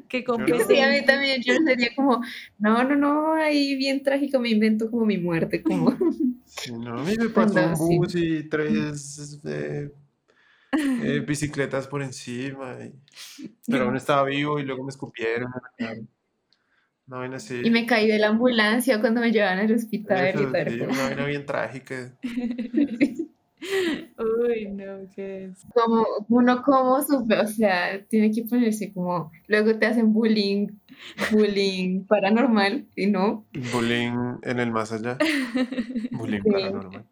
Qué 0.08 0.24
complejo. 0.24 0.66
Sí, 0.68 0.80
a 0.80 0.90
mí 0.90 1.06
también, 1.06 1.42
yo 1.42 1.54
sería 1.66 1.90
como, 1.96 2.22
no, 2.58 2.84
no, 2.84 2.96
no, 2.96 3.34
ahí 3.34 3.76
bien 3.76 4.04
trágico 4.04 4.40
me 4.40 4.50
invento 4.50 4.90
como 4.90 5.06
mi 5.06 5.18
muerte, 5.18 5.62
como... 5.62 5.92
no, 6.72 7.00
a 7.00 7.04
mí 7.04 7.16
me 7.18 7.30
pasó 7.30 7.60
un 7.80 7.98
bus 7.98 8.16
y 8.16 8.48
tres 8.48 9.42
eh, 9.46 9.92
eh, 10.78 11.24
bicicletas 11.28 11.88
por 11.88 12.02
encima, 12.02 12.78
pero 13.68 13.86
aún 13.86 13.98
estaba 13.98 14.24
vivo 14.24 14.60
y 14.60 14.64
luego 14.64 14.84
me 14.84 14.90
escupieron. 14.90 15.52
Una 17.08 17.18
vaina 17.18 17.36
así. 17.38 17.62
Y 17.64 17.70
me 17.70 17.86
caí 17.86 18.08
de 18.08 18.18
la 18.20 18.28
ambulancia 18.28 19.00
cuando 19.02 19.22
me 19.22 19.32
llevaban 19.32 19.60
al 19.60 19.74
hospital. 19.74 20.28
Eso, 20.28 20.48
una 20.48 21.04
vaina 21.04 21.26
bien 21.28 21.46
trágica. 21.46 22.14
Uy, 24.18 24.70
no, 24.72 25.10
¿qué 25.16 25.46
es? 25.46 25.66
Como, 25.74 26.06
uno 26.30 26.62
como 26.64 27.02
supe, 27.02 27.40
o 27.40 27.48
sea, 27.48 28.04
tiene 28.06 28.32
que 28.32 28.44
ponerse 28.44 28.92
como, 28.94 29.32
luego 29.48 29.78
te 29.78 29.86
hacen 29.86 30.14
bullying, 30.14 30.68
bullying 31.32 32.04
paranormal, 32.08 32.88
y 32.96 33.08
no. 33.08 33.46
Bullying 33.74 34.38
en 34.44 34.60
el 34.60 34.72
más 34.72 34.92
allá. 34.92 35.18
Bullying 36.12 36.42
Sí. 36.44 36.52
paranormal. 36.52 37.06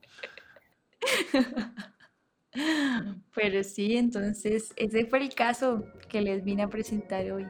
Pero 3.34 3.64
sí, 3.64 3.96
entonces 3.96 4.74
ese 4.76 5.06
fue 5.06 5.20
el 5.20 5.34
caso 5.34 5.86
que 6.10 6.22
les 6.22 6.44
vine 6.44 6.64
a 6.64 6.70
presentar 6.70 7.32
hoy. 7.32 7.48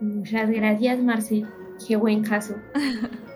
Muchas 0.00 0.50
gracias, 0.50 0.98
Marci. 1.00 1.44
Qué 1.86 1.96
buen 1.96 2.22
caso. 2.22 2.54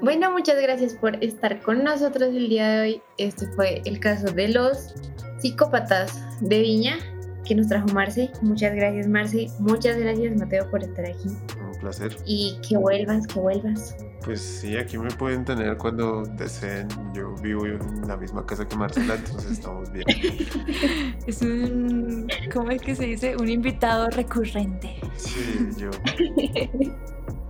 Bueno, 0.00 0.30
muchas 0.30 0.62
gracias 0.62 0.94
por 0.94 1.16
estar 1.24 1.60
con 1.60 1.82
nosotros 1.82 2.28
el 2.28 2.48
día 2.48 2.68
de 2.68 2.80
hoy. 2.80 3.02
Este 3.16 3.48
fue 3.48 3.82
el 3.84 3.98
caso 3.98 4.32
de 4.32 4.46
los 4.46 4.94
psicópatas 5.38 6.22
de 6.40 6.60
Viña 6.60 6.98
que 7.44 7.56
nos 7.56 7.66
trajo 7.66 7.88
Marce. 7.88 8.30
Muchas 8.40 8.76
gracias, 8.76 9.08
Marce. 9.08 9.48
Muchas 9.58 9.98
gracias, 9.98 10.36
Mateo, 10.36 10.70
por 10.70 10.84
estar 10.84 11.04
aquí. 11.04 11.30
Placer. 11.80 12.16
Y 12.26 12.58
que 12.66 12.76
vuelvas, 12.76 13.26
que 13.26 13.40
vuelvas. 13.40 13.96
Pues 14.24 14.40
sí, 14.40 14.76
aquí 14.76 14.98
me 14.98 15.10
pueden 15.10 15.44
tener 15.44 15.76
cuando 15.76 16.22
deseen. 16.36 16.88
Yo 17.14 17.34
vivo 17.36 17.66
en 17.66 18.06
la 18.06 18.16
misma 18.16 18.44
casa 18.44 18.66
que 18.66 18.76
Marcela, 18.76 19.14
entonces 19.14 19.52
estamos 19.52 19.90
bien. 19.92 20.04
Es 21.26 21.42
un, 21.42 22.26
¿cómo 22.52 22.70
es 22.70 22.80
que 22.80 22.94
se 22.96 23.04
dice? 23.04 23.36
Un 23.36 23.48
invitado 23.48 24.08
recurrente. 24.08 24.96
Sí, 25.16 25.68
yo. 25.76 25.90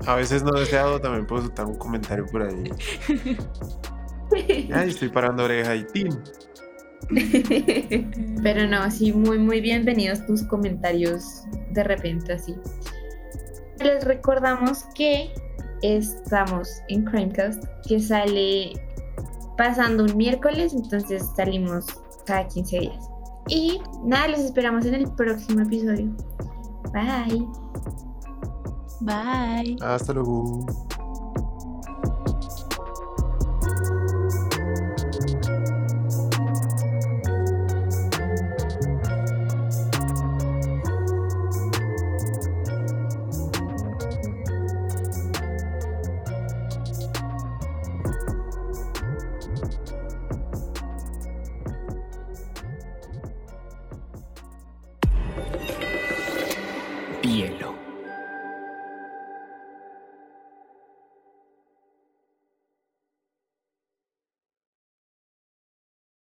A 0.07 0.15
veces 0.15 0.43
no 0.43 0.51
deseado, 0.53 1.01
también 1.01 1.27
puedo 1.27 1.43
soltar 1.43 1.67
un 1.67 1.77
comentario 1.77 2.27
por 2.27 2.43
ahí. 2.43 2.71
Ay, 4.73 4.91
estoy 4.91 5.09
parando 5.09 5.45
oreja 5.45 5.75
y 5.75 5.85
tin. 5.85 6.09
Pero 8.43 8.67
no, 8.67 8.91
sí, 8.91 9.13
muy, 9.13 9.39
muy 9.39 9.61
bienvenidos 9.61 10.27
tus 10.27 10.43
comentarios 10.43 11.45
de 11.71 11.85
repente 11.85 12.35
así. 12.35 12.55
Les 13.89 14.05
recordamos 14.05 14.85
que 14.95 15.33
estamos 15.81 16.69
en 16.89 17.07
Crimecast, 17.07 17.65
que 17.89 17.99
sale 17.99 18.75
pasando 19.57 20.05
un 20.05 20.15
miércoles, 20.15 20.75
entonces 20.75 21.25
salimos 21.35 21.87
cada 22.27 22.47
15 22.49 22.81
días. 22.81 23.11
Y 23.49 23.81
nada, 24.05 24.29
los 24.29 24.41
esperamos 24.41 24.85
en 24.85 24.93
el 24.93 25.11
próximo 25.13 25.63
episodio. 25.63 26.15
Bye. 26.93 27.49
Bye. 29.01 29.77
Hasta 29.81 30.13
luego. 30.13 30.67